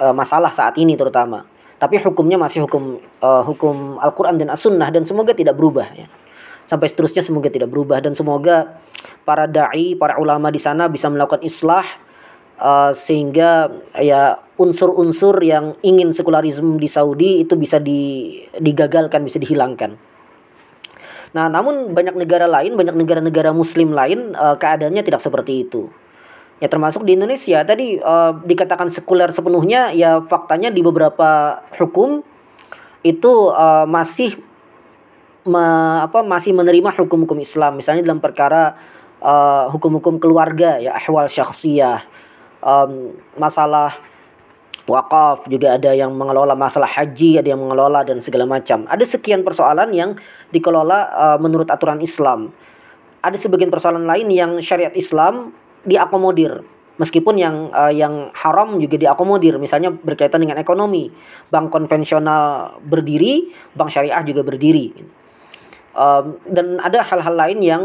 [0.00, 1.44] uh, masalah saat ini terutama.
[1.76, 6.08] Tapi hukumnya masih hukum uh, hukum Al-Qur'an dan As-Sunnah dan semoga tidak berubah ya.
[6.66, 8.80] Sampai seterusnya semoga tidak berubah dan semoga
[9.26, 11.84] para dai, para ulama di sana bisa melakukan islah
[12.62, 19.98] uh, sehingga ya unsur-unsur yang ingin sekularisme di Saudi itu bisa di, digagalkan, bisa dihilangkan.
[21.32, 25.88] Nah, namun banyak negara lain, banyak negara-negara muslim lain uh, keadaannya tidak seperti itu.
[26.62, 32.22] Ya termasuk di Indonesia tadi uh, dikatakan sekuler sepenuhnya ya faktanya di beberapa hukum
[33.02, 34.38] itu uh, masih
[35.46, 35.64] me,
[36.02, 37.78] apa masih menerima hukum-hukum Islam.
[37.78, 38.74] Misalnya dalam perkara
[39.70, 42.02] hukum-hukum uh, keluarga ya ahwal syakhsiyah
[42.58, 43.94] um, masalah
[44.82, 48.82] wakaf juga ada yang mengelola masalah haji ada yang mengelola dan segala macam.
[48.90, 50.18] Ada sekian persoalan yang
[50.50, 52.50] dikelola uh, menurut aturan Islam.
[53.22, 55.54] Ada sebagian persoalan lain yang syariat Islam
[55.86, 56.66] diakomodir.
[56.98, 59.54] Meskipun yang uh, yang haram juga diakomodir.
[59.62, 61.14] Misalnya berkaitan dengan ekonomi.
[61.46, 65.21] Bank konvensional berdiri bank syariah juga berdiri
[65.96, 67.82] um, dan ada hal-hal lain yang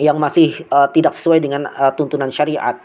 [0.00, 2.80] yang masih uh, tidak sesuai dengan uh, tuntunan syariat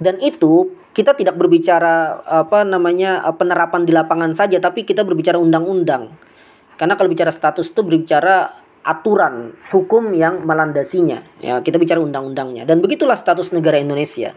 [0.00, 6.10] dan itu kita tidak berbicara apa namanya penerapan di lapangan saja tapi kita berbicara undang-undang
[6.80, 8.48] karena kalau bicara status itu berbicara
[8.80, 11.20] aturan hukum yang melandasinya.
[11.44, 12.64] Ya, kita bicara undang-undangnya.
[12.64, 14.32] Dan begitulah status negara Indonesia.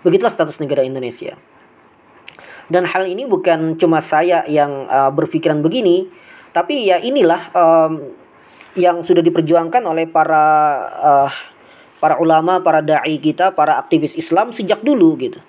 [0.00, 1.36] Begitulah status negara Indonesia.
[2.72, 6.08] Dan hal ini bukan cuma saya yang uh, berpikiran begini,
[6.56, 7.92] tapi ya inilah um,
[8.74, 10.44] yang sudah diperjuangkan oleh para
[10.98, 11.30] uh,
[12.02, 15.40] para ulama, para dai kita, para aktivis Islam sejak dulu gitu.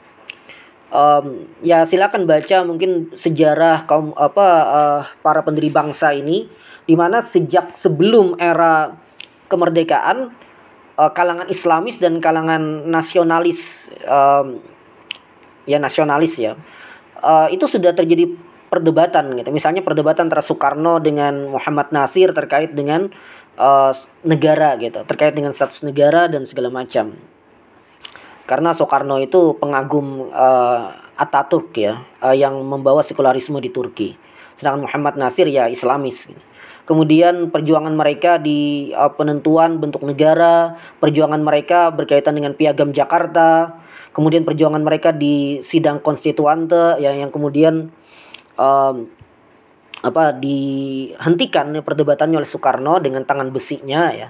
[0.96, 6.48] Um, ya silakan baca mungkin sejarah kaum apa uh, para pendiri bangsa ini
[6.86, 8.96] di mana sejak sebelum era
[9.50, 10.32] kemerdekaan
[10.96, 14.62] uh, kalangan Islamis dan kalangan nasionalis um,
[15.68, 16.54] ya nasionalis ya
[17.20, 18.30] uh, itu sudah terjadi
[18.76, 19.50] perdebatan gitu.
[19.56, 23.08] Misalnya perdebatan antara Soekarno dengan Muhammad Nasir terkait dengan
[23.56, 23.96] uh,
[24.28, 27.16] negara gitu terkait dengan status negara dan segala macam.
[28.46, 34.20] Karena Soekarno itu pengagum uh, Ataturk ya uh, yang membawa sekularisme di Turki.
[34.60, 36.44] Sedangkan Muhammad Nasir ya Islamis gitu.
[36.86, 43.82] Kemudian perjuangan mereka di uh, penentuan bentuk negara, perjuangan mereka berkaitan dengan Piagam Jakarta,
[44.14, 47.90] kemudian perjuangan mereka di sidang konstituante yang yang kemudian
[48.56, 49.08] um,
[50.06, 54.30] apa dihentikan ya, perdebatannya oleh Soekarno dengan tangan besinya ya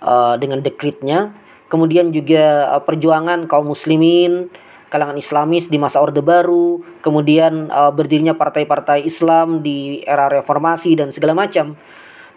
[0.00, 1.34] uh, dengan dekritnya
[1.68, 4.48] kemudian juga uh, perjuangan kaum muslimin
[4.94, 11.10] kalangan Islamis di masa Orde Baru, kemudian uh, berdirinya partai-partai Islam di era reformasi dan
[11.10, 11.74] segala macam.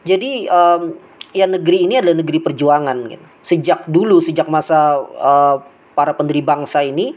[0.02, 0.98] Jadi um,
[1.38, 3.26] ya negeri ini adalah negeri perjuangan gitu.
[3.46, 5.62] Sejak dulu sejak masa uh,
[5.94, 7.14] para pendiri bangsa ini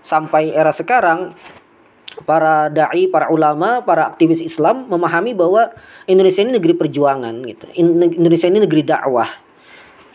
[0.00, 1.36] sampai era sekarang
[2.24, 5.70] para dai, para ulama, para aktivis Islam memahami bahwa
[6.08, 7.66] Indonesia ini negeri perjuangan gitu.
[7.78, 9.30] Indonesia ini negeri dakwah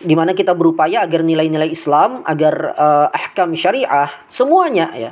[0.04, 5.12] di mana kita berupaya agar nilai-nilai Islam, agar uh, ahkam syariah semuanya ya.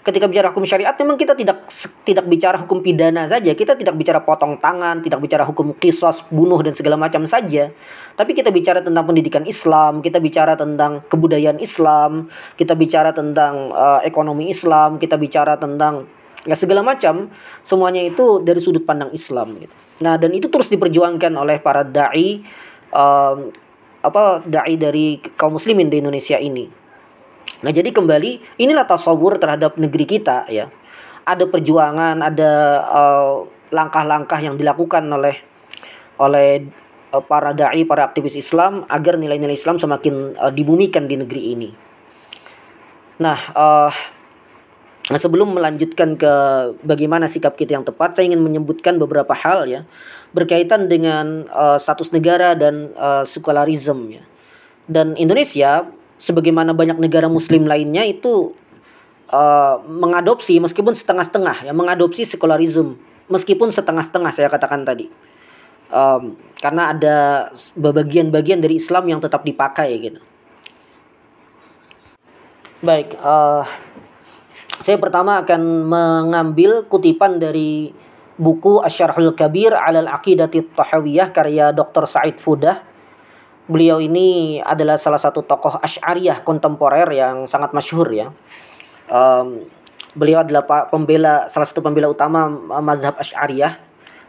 [0.00, 1.68] Ketika bicara hukum syariat memang kita tidak
[2.08, 6.56] tidak bicara hukum pidana saja, kita tidak bicara potong tangan, tidak bicara hukum kisos, bunuh
[6.64, 7.68] dan segala macam saja.
[8.16, 14.00] Tapi kita bicara tentang pendidikan Islam, kita bicara tentang kebudayaan Islam, kita bicara tentang uh,
[14.00, 16.08] ekonomi Islam, kita bicara tentang
[16.48, 17.28] ya segala macam,
[17.60, 19.76] semuanya itu dari sudut pandang Islam gitu.
[20.00, 22.40] Nah, dan itu terus diperjuangkan oleh para dai
[22.88, 23.52] um,
[24.00, 26.80] apa dai dari kaum muslimin di Indonesia ini.
[27.60, 30.70] Nah, jadi kembali inilah tasawur terhadap negeri kita ya.
[31.28, 32.52] Ada perjuangan, ada
[32.88, 33.34] uh,
[33.70, 35.36] langkah-langkah yang dilakukan oleh
[36.16, 36.66] oleh
[37.12, 41.70] uh, para dai, para aktivis Islam agar nilai-nilai Islam semakin uh, dibumikan di negeri ini.
[43.20, 43.92] Nah, uh,
[45.12, 46.32] sebelum melanjutkan ke
[46.80, 49.84] bagaimana sikap kita yang tepat, saya ingin menyebutkan beberapa hal ya
[50.32, 54.24] berkaitan dengan uh, status negara dan uh, sekularisme ya.
[54.90, 55.86] Dan Indonesia
[56.20, 58.52] sebagaimana banyak negara muslim lainnya itu
[59.32, 63.00] uh, mengadopsi meskipun setengah-setengah ya, mengadopsi sekularisme
[63.32, 65.08] meskipun setengah-setengah saya katakan tadi.
[65.90, 67.16] Um, karena ada
[67.74, 70.22] bagian-bagian dari Islam yang tetap dipakai gitu.
[72.78, 73.66] Baik, uh,
[74.78, 77.90] saya pertama akan mengambil kutipan dari
[78.38, 82.06] buku Asyarhul Kabir alal Aqidati Tahawiyah karya Dr.
[82.06, 82.89] Said Fudah.
[83.70, 88.34] Beliau ini adalah salah satu tokoh Asy'ariyah kontemporer yang sangat masyhur ya.
[89.06, 89.62] Um,
[90.18, 92.50] beliau adalah pembela salah satu pembela utama
[92.82, 93.78] mazhab Asy'ariyah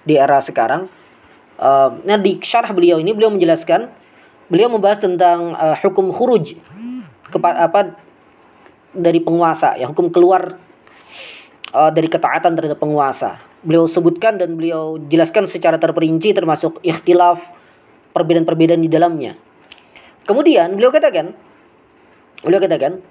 [0.05, 0.85] di era sekarang.
[1.57, 3.89] Uh, nah di syarah beliau ini beliau menjelaskan
[4.45, 6.57] beliau membahas tentang uh, hukum khuruj
[7.33, 7.97] kepada apa
[8.93, 10.53] dari penguasa ya hukum keluar
[11.73, 13.41] uh, dari ketaatan terhadap penguasa.
[13.65, 17.60] Beliau sebutkan dan beliau jelaskan secara terperinci termasuk ikhtilaf
[18.11, 19.35] perbedaan-perbedaan di dalamnya.
[20.27, 21.33] Kemudian beliau katakan
[22.45, 23.01] beliau katakan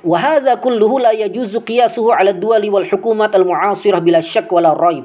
[0.00, 5.04] wa hadza kulluhu la yajuzu qiyasuhu 'ala ad-duwali wal hukumat al-mu'asirah bila syak wala raib.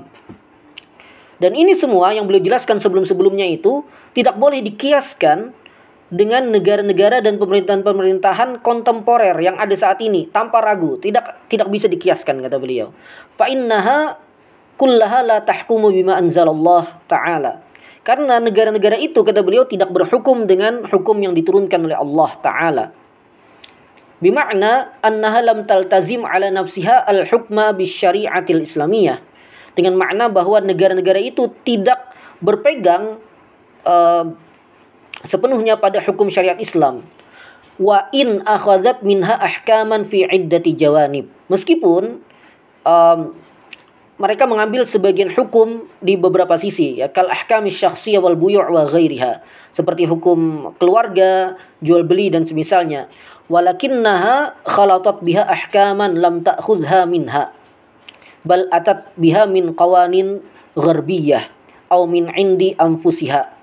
[1.37, 3.85] Dan ini semua yang beliau jelaskan sebelum-sebelumnya itu
[4.17, 5.53] tidak boleh dikiaskan
[6.07, 12.39] dengan negara-negara dan pemerintahan-pemerintahan kontemporer yang ada saat ini tanpa ragu, tidak tidak bisa dikiaskan
[12.41, 12.95] kata beliau.
[13.35, 14.17] Fa innaha
[14.79, 17.66] kullaha la tahkumu bima anzalallah taala.
[18.07, 22.85] Karena negara-negara itu kata beliau tidak berhukum dengan hukum yang diturunkan oleh Allah taala.
[24.23, 29.19] Bima'na annaha lam taltazim ala nafsiha al-hukma bisyari'atil islamiyah
[29.75, 33.19] dengan makna bahwa negara-negara itu tidak berpegang
[33.83, 34.25] uh,
[35.27, 37.03] sepenuhnya pada hukum syariat Islam.
[37.75, 41.27] Wa in akhazat minha ahkaman fi iddati jawanib.
[41.51, 42.23] Meskipun
[42.87, 43.19] um,
[44.17, 49.45] mereka mengambil sebagian hukum di beberapa sisi ya kal ahkami syakhsiyah wal buyu' wa ghairiha.
[49.69, 51.53] Seperti hukum keluarga,
[51.86, 53.10] jual beli dan semisalnya.
[53.47, 57.53] Walakinnaha khalatat biha ahkaman lam ta'khudha minha.
[58.41, 60.41] Bal atat biha min qawanin
[60.73, 61.45] gharbiyah
[61.93, 63.53] au min indi anfusiha.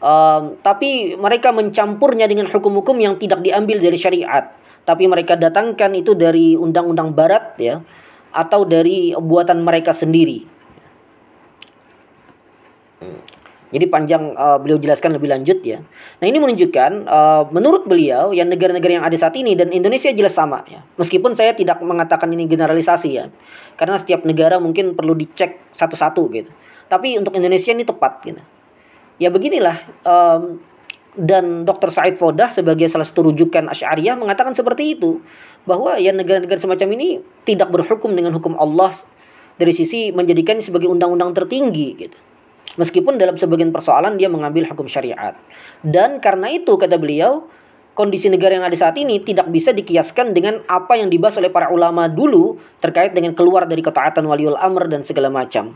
[0.00, 4.48] Um, tapi mereka mencampurnya dengan hukum-hukum yang tidak diambil dari syariat.
[4.88, 7.84] Tapi mereka datangkan itu dari undang-undang barat ya
[8.30, 10.60] atau dari buatan mereka sendiri
[13.70, 15.78] jadi panjang uh, beliau jelaskan lebih lanjut ya.
[16.18, 20.34] Nah ini menunjukkan uh, menurut beliau yang negara-negara yang ada saat ini dan Indonesia jelas
[20.34, 20.82] sama ya.
[20.98, 23.30] Meskipun saya tidak mengatakan ini generalisasi ya.
[23.78, 26.50] Karena setiap negara mungkin perlu dicek satu-satu gitu.
[26.90, 28.42] Tapi untuk Indonesia ini tepat gitu.
[29.22, 30.58] Ya beginilah um,
[31.14, 31.94] dan Dr.
[31.94, 35.22] Said Fodah sebagai salah satu rujukan Asy'ariyah mengatakan seperti itu
[35.68, 37.08] bahwa ya negara-negara semacam ini
[37.44, 38.92] tidak berhukum dengan hukum Allah
[39.60, 42.16] dari sisi menjadikannya sebagai undang-undang tertinggi gitu.
[42.78, 45.34] Meskipun dalam sebagian persoalan dia mengambil hukum syariat.
[45.82, 47.50] Dan karena itu kata beliau,
[47.98, 51.68] kondisi negara yang ada saat ini tidak bisa dikiaskan dengan apa yang dibahas oleh para
[51.68, 55.74] ulama dulu terkait dengan keluar dari ketaatan waliul amr dan segala macam.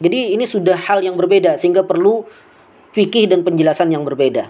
[0.00, 2.24] Jadi ini sudah hal yang berbeda sehingga perlu
[2.96, 4.48] fikih dan penjelasan yang berbeda.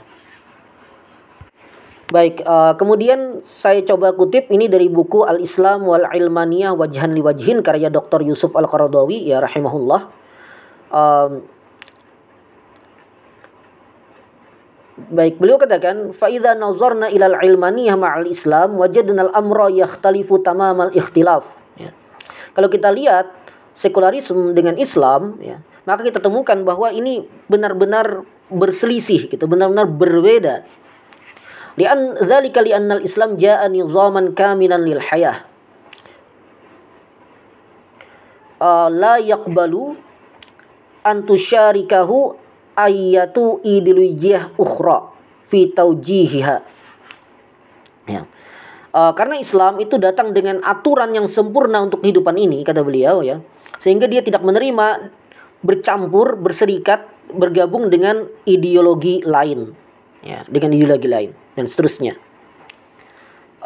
[2.06, 7.66] Baik, uh, kemudian saya coba kutip ini dari buku Al-Islam wal Ilmaniyah Wajhan li Wajhin
[7.66, 8.22] karya Dr.
[8.22, 10.00] Yusuf Al-Qaradawi ya rahimahullah.
[10.94, 11.56] Um,
[14.96, 21.92] Baik, beliau katakan, "Fa nazarna ilal ilmaniyah ma'al Islam, wajadna al-amra yakhtalifu tamamal ikhtilaf." Ya.
[22.56, 23.28] Kalau kita lihat
[23.76, 30.64] sekularisme dengan Islam, ya, maka kita temukan bahwa ini benar-benar berselisih gitu, benar-benar berbeda.
[31.76, 35.44] Lian dzalika li'anna al-Islam ja'a nizaman kamilan lil hayah.
[38.56, 39.92] Uh, la yaqbalu
[41.04, 42.32] an tusyarikahu
[42.72, 45.12] ayatu ideologiyah ukhra
[45.44, 46.56] fi taujihiha.
[48.08, 48.24] Ya.
[48.96, 53.44] Uh, karena Islam itu datang dengan aturan yang sempurna untuk kehidupan ini kata beliau ya.
[53.76, 55.12] Sehingga dia tidak menerima
[55.60, 57.04] bercampur, berserikat,
[57.36, 59.76] bergabung dengan ideologi lain.
[60.24, 62.20] Ya, dengan ideologi lain dan seterusnya.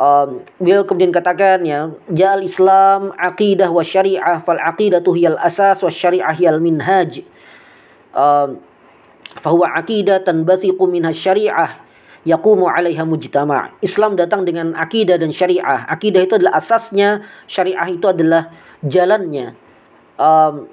[0.00, 5.92] Um, beliau kemudian katakan ya, jal Islam aqidah wa syariah fal aqidatu hiyal asas wa
[5.92, 7.20] syariah hiyal minhaj.
[8.16, 8.64] Um,
[9.36, 11.84] fahuwa aqidah tanbathiqu minha syariah
[12.24, 13.76] yaqumu 'alaiha mujtama'.
[13.80, 15.84] Islam datang dengan akidah dan syariah.
[15.88, 18.52] Akidah itu adalah asasnya, syariah itu adalah
[18.84, 19.56] jalannya.
[20.20, 20.68] Um,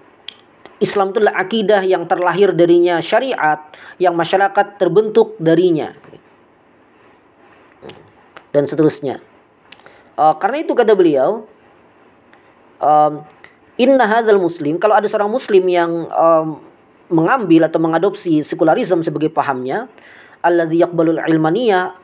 [0.78, 3.66] Islam itu adalah akidah yang terlahir darinya syariat
[3.98, 5.98] yang masyarakat terbentuk darinya
[8.52, 9.20] dan seterusnya.
[10.18, 11.46] Uh, karena itu kata beliau,
[12.82, 13.24] um,
[13.78, 16.62] inna hadzal muslim kalau ada seorang muslim yang um,
[17.08, 19.88] mengambil atau mengadopsi sekularisme sebagai pahamnya
[20.44, 21.96] alladzi yaqbalul ilmaniyah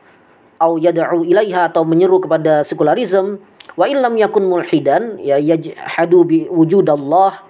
[0.62, 3.42] au yad'u ilaiha atau menyeru kepada sekularisme
[3.74, 7.42] wa illam yakun mulhidan ya yajhadu bi wujudallah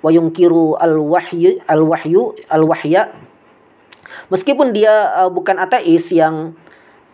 [0.00, 3.12] wa yunkiru al wahyu al wahyu al wahya
[4.32, 6.56] meskipun dia uh, bukan ateis yang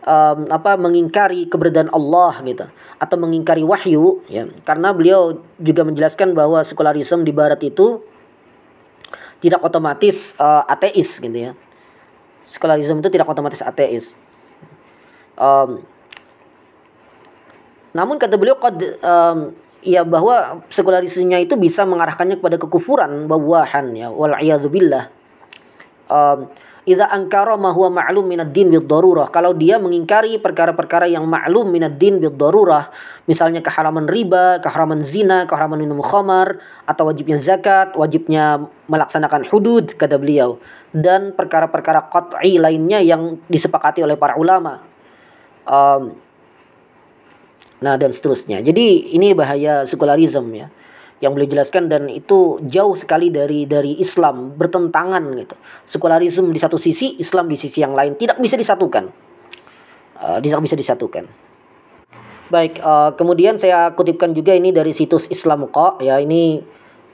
[0.07, 2.66] um, apa mengingkari keberadaan Allah gitu
[2.98, 8.03] atau mengingkari wahyu ya karena beliau juga menjelaskan bahwa sekularisme di barat itu
[9.42, 11.53] tidak otomatis uh, ateis gitu ya.
[12.46, 14.14] Sekularisme itu tidak otomatis ateis.
[15.34, 15.82] Um,
[17.90, 19.50] namun kata beliau qad um,
[19.82, 24.32] ya bahwa sekularismenya itu bisa mengarahkannya kepada kekufuran bawahan ya wal
[24.70, 25.11] billah
[26.12, 26.52] um,
[26.82, 29.30] Idza angkara ma huwa ma'lum minad din bid darurah.
[29.30, 32.90] Kalau dia mengingkari perkara-perkara yang ma'lum minad din bid darurah,
[33.30, 40.18] misalnya keharaman riba, keharaman zina, keharaman minum khamar, atau wajibnya zakat, wajibnya melaksanakan hudud kata
[40.18, 40.58] beliau
[40.90, 44.82] dan perkara-perkara qat'i lainnya yang disepakati oleh para ulama.
[45.62, 46.18] Um,
[47.78, 48.58] nah dan seterusnya.
[48.58, 50.66] Jadi ini bahaya sekularisme ya
[51.22, 55.54] yang beliau jelaskan dan itu jauh sekali dari dari Islam bertentangan gitu.
[55.86, 59.06] Sekularisme di satu sisi Islam di sisi yang lain tidak bisa disatukan.
[60.18, 61.30] Uh, tidak bisa disatukan.
[62.50, 66.18] Baik uh, kemudian saya kutipkan juga ini dari situs Islam kok ya.
[66.18, 66.58] Ini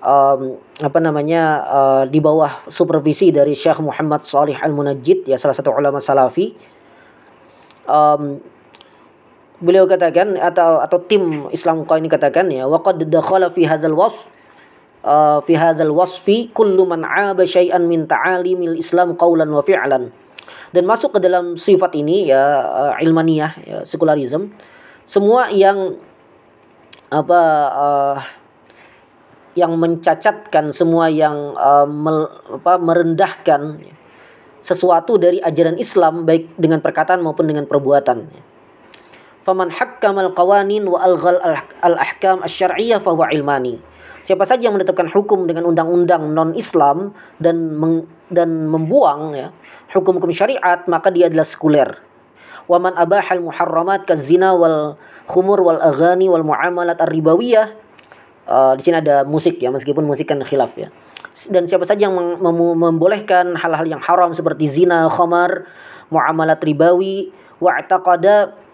[0.01, 5.53] um, apa namanya uh, di bawah supervisi dari Syekh Muhammad Salih Al Munajjid ya salah
[5.55, 6.57] satu ulama salafi.
[7.85, 8.41] Um,
[9.59, 14.31] beliau katakan atau atau tim Islam Qaw ini katakan ya waqad dakhala fi hadzal wasf
[15.03, 20.11] uh, fi hadzal wasfi kullu man 'aba syai'an min ta'alimil Islam qawlan wa fi'lan.
[20.73, 24.53] Dan masuk ke dalam sifat ini ya uh, ilmaniyah ya, sekularisme
[25.09, 25.97] semua yang
[27.09, 27.41] apa
[27.73, 28.19] uh,
[29.57, 32.31] yang mencacatkan semua yang uh, mel,
[32.61, 33.81] apa, merendahkan
[34.61, 38.29] sesuatu dari ajaran Islam baik dengan perkataan maupun dengan perbuatan
[39.49, 43.81] faman hakkamal qawanin wa alghal al ahkam asy-syar'iyyah fa huwa ilmani.
[44.21, 49.49] Siapa saja yang menetapkan hukum dengan undang-undang non-Islam dan meng, dan membuang ya
[49.97, 51.97] hukum-hukum syariat maka dia adalah sekuler.
[52.69, 57.73] Wa man abahal muharramat kazina wal khumur wal aghani wal muamalat ar-ribawiyah.
[58.45, 60.93] Uh, di sini ada musik ya meskipun musik kan khilaf ya.
[61.49, 62.37] Dan siapa saja yang mem
[62.77, 65.65] membolehkan hal-hal yang haram seperti zina, khamar,
[66.13, 67.33] muamalat ribawi,
[67.65, 68.68] wa'taqada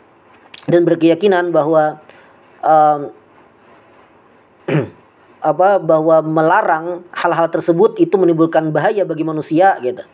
[0.69, 2.01] dan berkeyakinan bahwa
[2.65, 3.01] um,
[5.55, 10.05] apa bahwa melarang hal-hal tersebut itu menimbulkan bahaya bagi manusia gitu.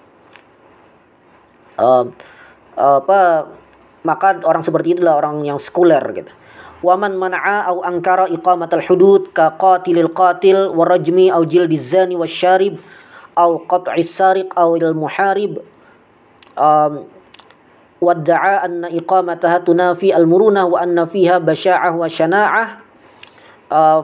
[1.78, 2.12] Um,
[2.74, 3.48] apa
[4.02, 6.32] maka orang seperti itu adalah orang yang sekuler gitu.
[6.80, 12.80] Waman mana'a au angkara iqamatal hudud ka qatilil qatil wa rajmi au jildiz zani wasyarib
[13.36, 15.60] au qat'is sariq au il muharib
[16.56, 17.04] um,
[18.00, 22.66] wadda'a anna iqamataha tunafi al-murunah wa anna fiha basya'ah wa syana'ah
[23.70, 24.00] uh,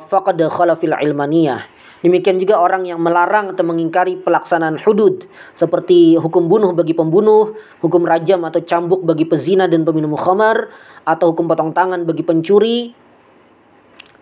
[2.07, 5.26] Demikian juga orang yang melarang atau mengingkari pelaksanaan hudud
[5.59, 10.70] seperti hukum bunuh bagi pembunuh, hukum rajam atau cambuk bagi pezina dan peminum khamar,
[11.03, 12.94] atau hukum potong tangan bagi pencuri.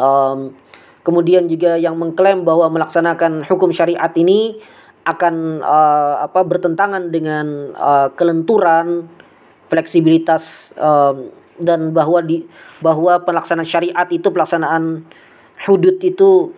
[0.01, 0.57] Um,
[1.05, 4.57] kemudian juga yang mengklaim bahwa melaksanakan hukum syariat ini
[5.05, 9.13] akan uh, apa bertentangan dengan uh, kelenturan
[9.69, 12.45] fleksibilitas um, dan bahwa di
[12.83, 15.07] bahwa pelaksanaan syariat itu pelaksanaan
[15.67, 16.51] hudud itu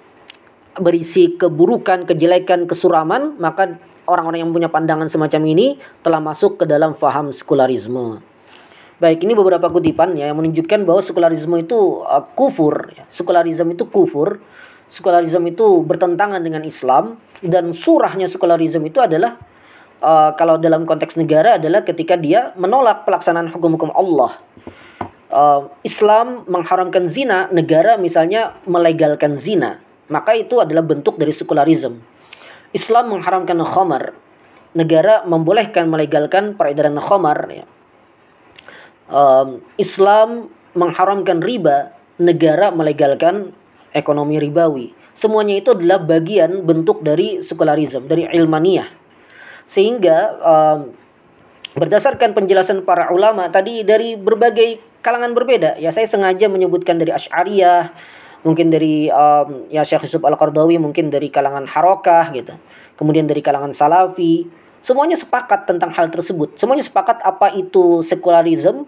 [0.76, 5.66] berisi keburukan, kejelekan, kesuraman, maka orang-orang yang punya pandangan semacam ini
[6.04, 8.20] telah masuk ke dalam faham sekularisme.
[8.96, 12.96] Baik, ini beberapa kutipan ya yang menunjukkan bahwa sekularisme itu uh, kufur.
[13.12, 14.40] Sekularisme itu kufur.
[14.88, 19.36] Sekularisme itu bertentangan dengan Islam dan surahnya sekularisme itu adalah
[20.00, 24.36] uh, kalau dalam konteks negara adalah ketika dia menolak pelaksanaan hukum-hukum Allah.
[25.26, 32.00] Uh, Islam mengharamkan zina, negara misalnya melegalkan zina, maka itu adalah bentuk dari sekularisme.
[32.72, 34.16] Islam mengharamkan khamar,
[34.72, 37.38] negara membolehkan melegalkan peredaran khamar.
[37.52, 37.64] Ya.
[39.10, 43.52] Uh, Islam mengharamkan riba, negara melegalkan
[43.96, 44.92] ekonomi ribawi.
[45.16, 49.05] Semuanya itu adalah bagian bentuk dari sekularisme, dari ilmaniyah.
[49.66, 50.94] Sehingga um,
[51.76, 57.92] berdasarkan penjelasan para ulama tadi dari berbagai kalangan berbeda, ya saya sengaja menyebutkan dari Asy'ariyah,
[58.42, 62.54] mungkin dari um, ya Syekh Yusuf Al-Qardawi, mungkin dari kalangan Harokah gitu.
[62.96, 64.46] Kemudian dari kalangan Salafi,
[64.78, 66.54] semuanya sepakat tentang hal tersebut.
[66.56, 68.86] Semuanya sepakat apa itu sekularisme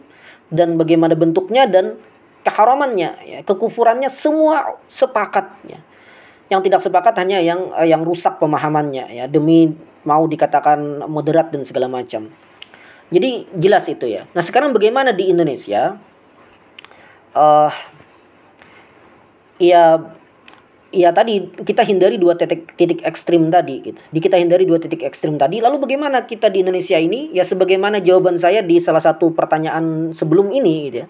[0.49, 1.99] dan bagaimana bentuknya dan
[2.47, 5.83] keharamannya, ya, kekufurannya semua sepakat ya.
[6.49, 9.69] Yang tidak sepakat hanya yang yang rusak pemahamannya ya demi
[10.09, 12.33] mau dikatakan moderat dan segala macam.
[13.09, 14.25] Jadi jelas itu ya.
[14.33, 15.97] Nah sekarang bagaimana di Indonesia?
[17.37, 17.73] Uh,
[19.61, 20.01] ya
[20.89, 24.01] ya tadi kita hindari dua titik titik ekstrim tadi gitu.
[24.09, 25.61] Di kita hindari dua titik ekstrim tadi.
[25.61, 27.29] Lalu bagaimana kita di Indonesia ini?
[27.33, 31.09] Ya sebagaimana jawaban saya di salah satu pertanyaan sebelum ini gitu ya.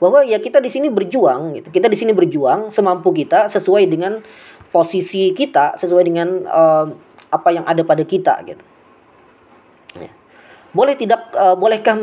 [0.00, 1.68] Bahwa ya kita di sini berjuang gitu.
[1.72, 4.20] Kita di sini berjuang semampu kita sesuai dengan
[4.74, 6.90] posisi kita, sesuai dengan uh,
[7.30, 8.64] apa yang ada pada kita gitu.
[9.94, 10.10] Ya.
[10.74, 11.94] Boleh tidak uh, bolehkah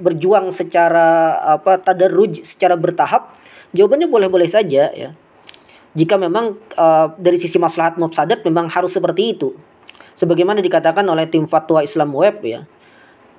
[0.00, 3.36] berjuang secara apa tadarruj secara bertahap?
[3.76, 5.12] Jawabannya boleh-boleh saja ya.
[5.92, 9.52] Jika memang uh, dari sisi maslahat mufsadat memang harus seperti itu.
[10.16, 12.64] Sebagaimana dikatakan oleh tim fatwa Islam Web ya.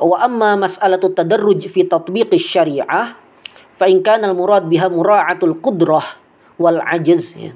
[0.02, 3.18] Wa amma mas'alatu tadarruj fi tatbiqi syariah
[3.78, 6.06] fa in kana al murad biha mura'atul qudrah
[6.62, 7.54] wal ajiz ya.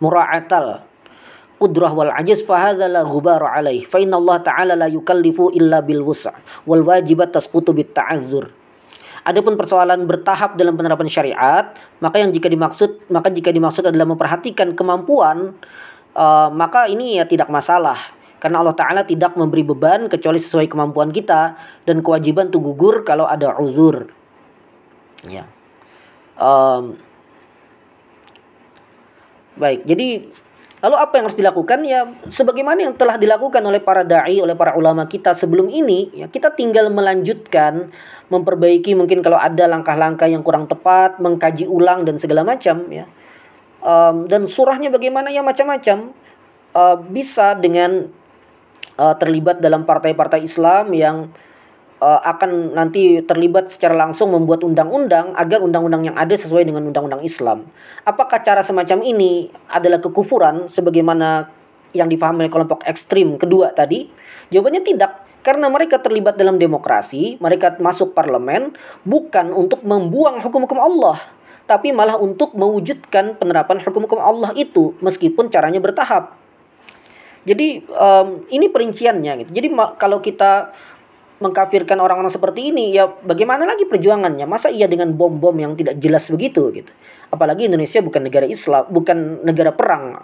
[0.00, 0.84] Mura'atal
[1.60, 5.84] qudrah wal ajiz fa hadza la ghubar alaih fa inna Allah ta'ala la yukallifu illa
[5.84, 6.32] bil wus'
[6.64, 8.48] wal wajibat tasqutu bit ta'azzur
[9.20, 14.72] Adapun persoalan bertahap dalam penerapan syariat, maka yang jika dimaksud maka jika dimaksud adalah memperhatikan
[14.72, 15.60] kemampuan,
[16.16, 18.00] uh, maka ini ya tidak masalah.
[18.40, 23.28] Karena Allah Ta'ala tidak memberi beban kecuali sesuai kemampuan kita dan kewajiban tuh gugur kalau
[23.28, 24.08] ada uzur.
[25.28, 25.44] Ya.
[26.40, 26.96] Um,
[29.60, 30.24] baik, jadi
[30.80, 31.78] Lalu apa yang harus dilakukan?
[31.84, 36.26] Ya sebagaimana yang telah dilakukan oleh para dai, oleh para ulama kita sebelum ini, ya
[36.32, 37.92] kita tinggal melanjutkan,
[38.32, 43.04] memperbaiki mungkin kalau ada langkah-langkah yang kurang tepat, mengkaji ulang dan segala macam ya.
[43.84, 46.16] Um, dan surahnya bagaimana ya macam-macam.
[46.70, 48.06] Uh, bisa dengan
[48.94, 51.28] uh, terlibat dalam partai-partai Islam yang
[52.00, 57.22] uh, akan nanti terlibat secara langsung membuat undang-undang agar undang-undang yang ada sesuai dengan undang-undang
[57.22, 57.68] Islam.
[58.08, 61.52] Apakah cara semacam ini adalah kekufuran sebagaimana
[61.92, 64.08] yang difahami oleh kelompok ekstrim kedua tadi?
[64.50, 65.12] Jawabannya tidak.
[65.40, 68.76] Karena mereka terlibat dalam demokrasi, mereka masuk parlemen
[69.08, 71.16] bukan untuk membuang hukum-hukum Allah,
[71.64, 76.36] tapi malah untuk mewujudkan penerapan hukum-hukum Allah itu meskipun caranya bertahap.
[77.48, 79.50] Jadi um, ini perinciannya gitu.
[79.56, 80.76] Jadi kalau kita
[81.40, 84.44] mengkafirkan orang-orang seperti ini ya bagaimana lagi perjuangannya?
[84.44, 86.92] Masa iya dengan bom-bom yang tidak jelas begitu gitu?
[87.32, 90.20] Apalagi Indonesia bukan negara Islam bukan negara perang.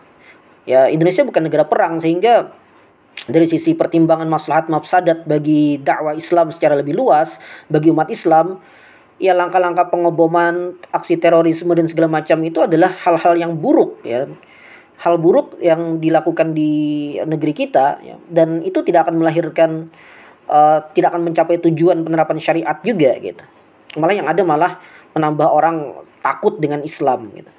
[0.69, 2.53] Ya Indonesia bukan negara perang sehingga
[3.25, 7.41] dari sisi pertimbangan maslahat mafsadat bagi dakwah Islam secara lebih luas
[7.73, 8.61] bagi umat Islam
[9.17, 14.29] ya langkah-langkah pengoboman aksi terorisme dan segala macam itu adalah hal-hal yang buruk ya.
[14.97, 16.73] Hal buruk yang dilakukan di
[17.21, 18.17] negeri kita ya.
[18.33, 19.93] Dan itu tidak akan melahirkan
[20.47, 23.43] uh, tidak akan mencapai tujuan penerapan syariat juga gitu.
[23.99, 24.73] Malah yang ada malah
[25.17, 27.51] menambah orang takut dengan Islam gitu.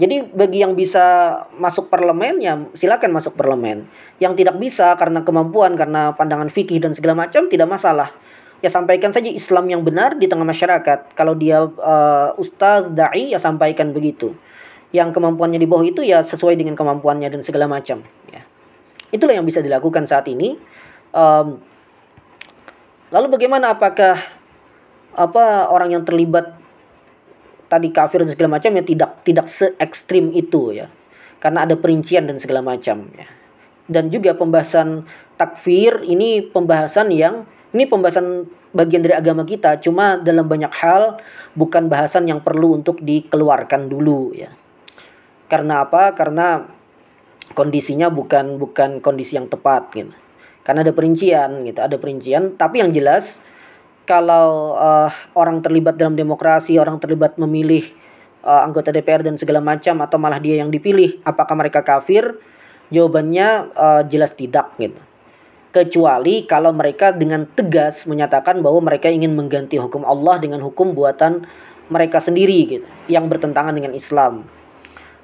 [0.00, 3.84] Jadi bagi yang bisa masuk parlemen ya silakan masuk parlemen.
[4.16, 8.08] Yang tidak bisa karena kemampuan, karena pandangan fikih dan segala macam tidak masalah.
[8.64, 11.12] Ya sampaikan saja Islam yang benar di tengah masyarakat.
[11.12, 14.32] Kalau dia uh, ustaz, dai ya sampaikan begitu.
[14.88, 18.00] Yang kemampuannya di bawah itu ya sesuai dengan kemampuannya dan segala macam
[18.32, 18.40] ya.
[19.12, 20.56] Itulah yang bisa dilakukan saat ini
[21.14, 21.58] um,
[23.10, 23.74] lalu bagaimana?
[23.74, 24.18] Apakah
[25.14, 26.54] apa orang yang terlibat
[27.66, 30.86] tadi kafir dan segala macam ya tidak tidak se ekstrim itu ya?
[31.40, 33.28] Karena ada perincian dan segala macam ya.
[33.90, 35.02] Dan juga pembahasan
[35.34, 39.82] takfir ini pembahasan yang ini pembahasan bagian dari agama kita.
[39.82, 41.18] Cuma dalam banyak hal
[41.58, 44.54] bukan bahasan yang perlu untuk dikeluarkan dulu ya.
[45.50, 46.14] Karena apa?
[46.14, 46.62] Karena
[47.58, 50.14] kondisinya bukan bukan kondisi yang tepat gitu
[50.70, 52.54] karena ada perincian gitu ada perincian.
[52.54, 53.42] Tapi yang jelas
[54.06, 57.82] kalau uh, orang terlibat dalam demokrasi orang terlibat memilih
[58.46, 62.38] uh, anggota DPR dan segala macam atau malah dia yang dipilih apakah mereka kafir?
[62.94, 65.02] Jawabannya uh, jelas tidak gitu.
[65.74, 71.50] Kecuali kalau mereka dengan tegas menyatakan bahwa mereka ingin mengganti hukum Allah dengan hukum buatan
[71.90, 72.86] mereka sendiri gitu.
[73.10, 74.46] Yang bertentangan dengan Islam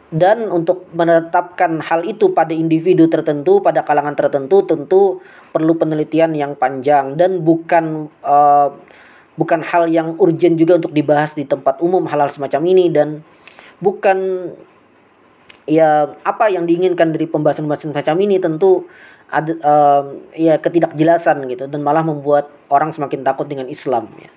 [0.06, 5.18] dan untuk menetapkan hal itu pada individu tertentu pada kalangan tertentu tentu
[5.50, 7.18] perlu penelitian yang panjang.
[7.18, 8.70] Dan bukan uh,
[9.34, 12.86] bukan hal yang urgent juga untuk dibahas di tempat umum hal-hal semacam ini.
[12.86, 13.26] Dan
[13.82, 14.50] bukan
[15.66, 18.86] ya apa yang diinginkan dari pembahasan-pembahasan semacam ini tentu
[19.26, 20.02] ada uh,
[20.38, 21.66] ya ketidakjelasan gitu.
[21.66, 24.35] Dan malah membuat orang semakin takut dengan Islam ya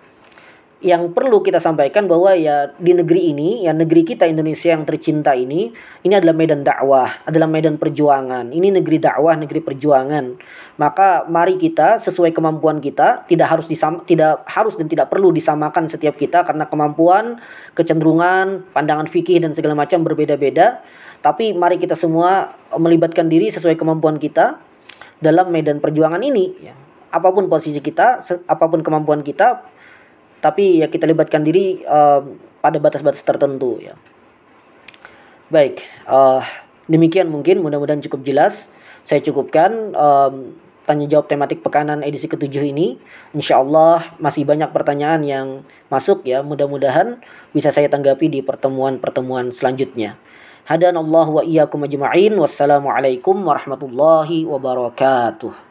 [0.79, 5.35] yang perlu kita sampaikan bahwa ya di negeri ini, ya negeri kita Indonesia yang tercinta
[5.35, 5.75] ini,
[6.07, 8.47] ini adalah medan dakwah, adalah medan perjuangan.
[8.47, 10.39] Ini negeri dakwah, negeri perjuangan.
[10.79, 15.91] Maka mari kita sesuai kemampuan kita, tidak harus disam, tidak harus dan tidak perlu disamakan
[15.91, 17.43] setiap kita karena kemampuan,
[17.75, 20.79] kecenderungan, pandangan fikih dan segala macam berbeda-beda.
[21.19, 24.55] Tapi mari kita semua melibatkan diri sesuai kemampuan kita
[25.19, 26.71] dalam medan perjuangan ini.
[26.71, 26.71] Ya.
[27.11, 29.65] Apa pun posisi kita, apa pun kemampuan kita,
[30.39, 32.23] tapi ya kita libatkan diri uh,
[32.59, 33.95] pada batas-batas tertentu ya.
[35.49, 36.43] Baik, uh,
[36.85, 38.69] demikian mungkin mudah-mudahan cukup jelas.
[39.01, 40.53] Saya cukupkan um,
[40.85, 42.97] tanya jawab tematik pekanan edisi ketujuh ini.
[43.33, 45.47] Insya Allah masih banyak pertanyaan yang
[45.89, 46.41] masuk ya.
[46.45, 47.21] Mudah-mudahan
[47.53, 50.17] bisa saya tanggapi di pertemuan-pertemuan selanjutnya.
[50.69, 52.37] Hadanallahu wa iyyakum ajma'in.
[52.37, 55.68] Wassalamualaikum warahmatullahi wabarakatuh.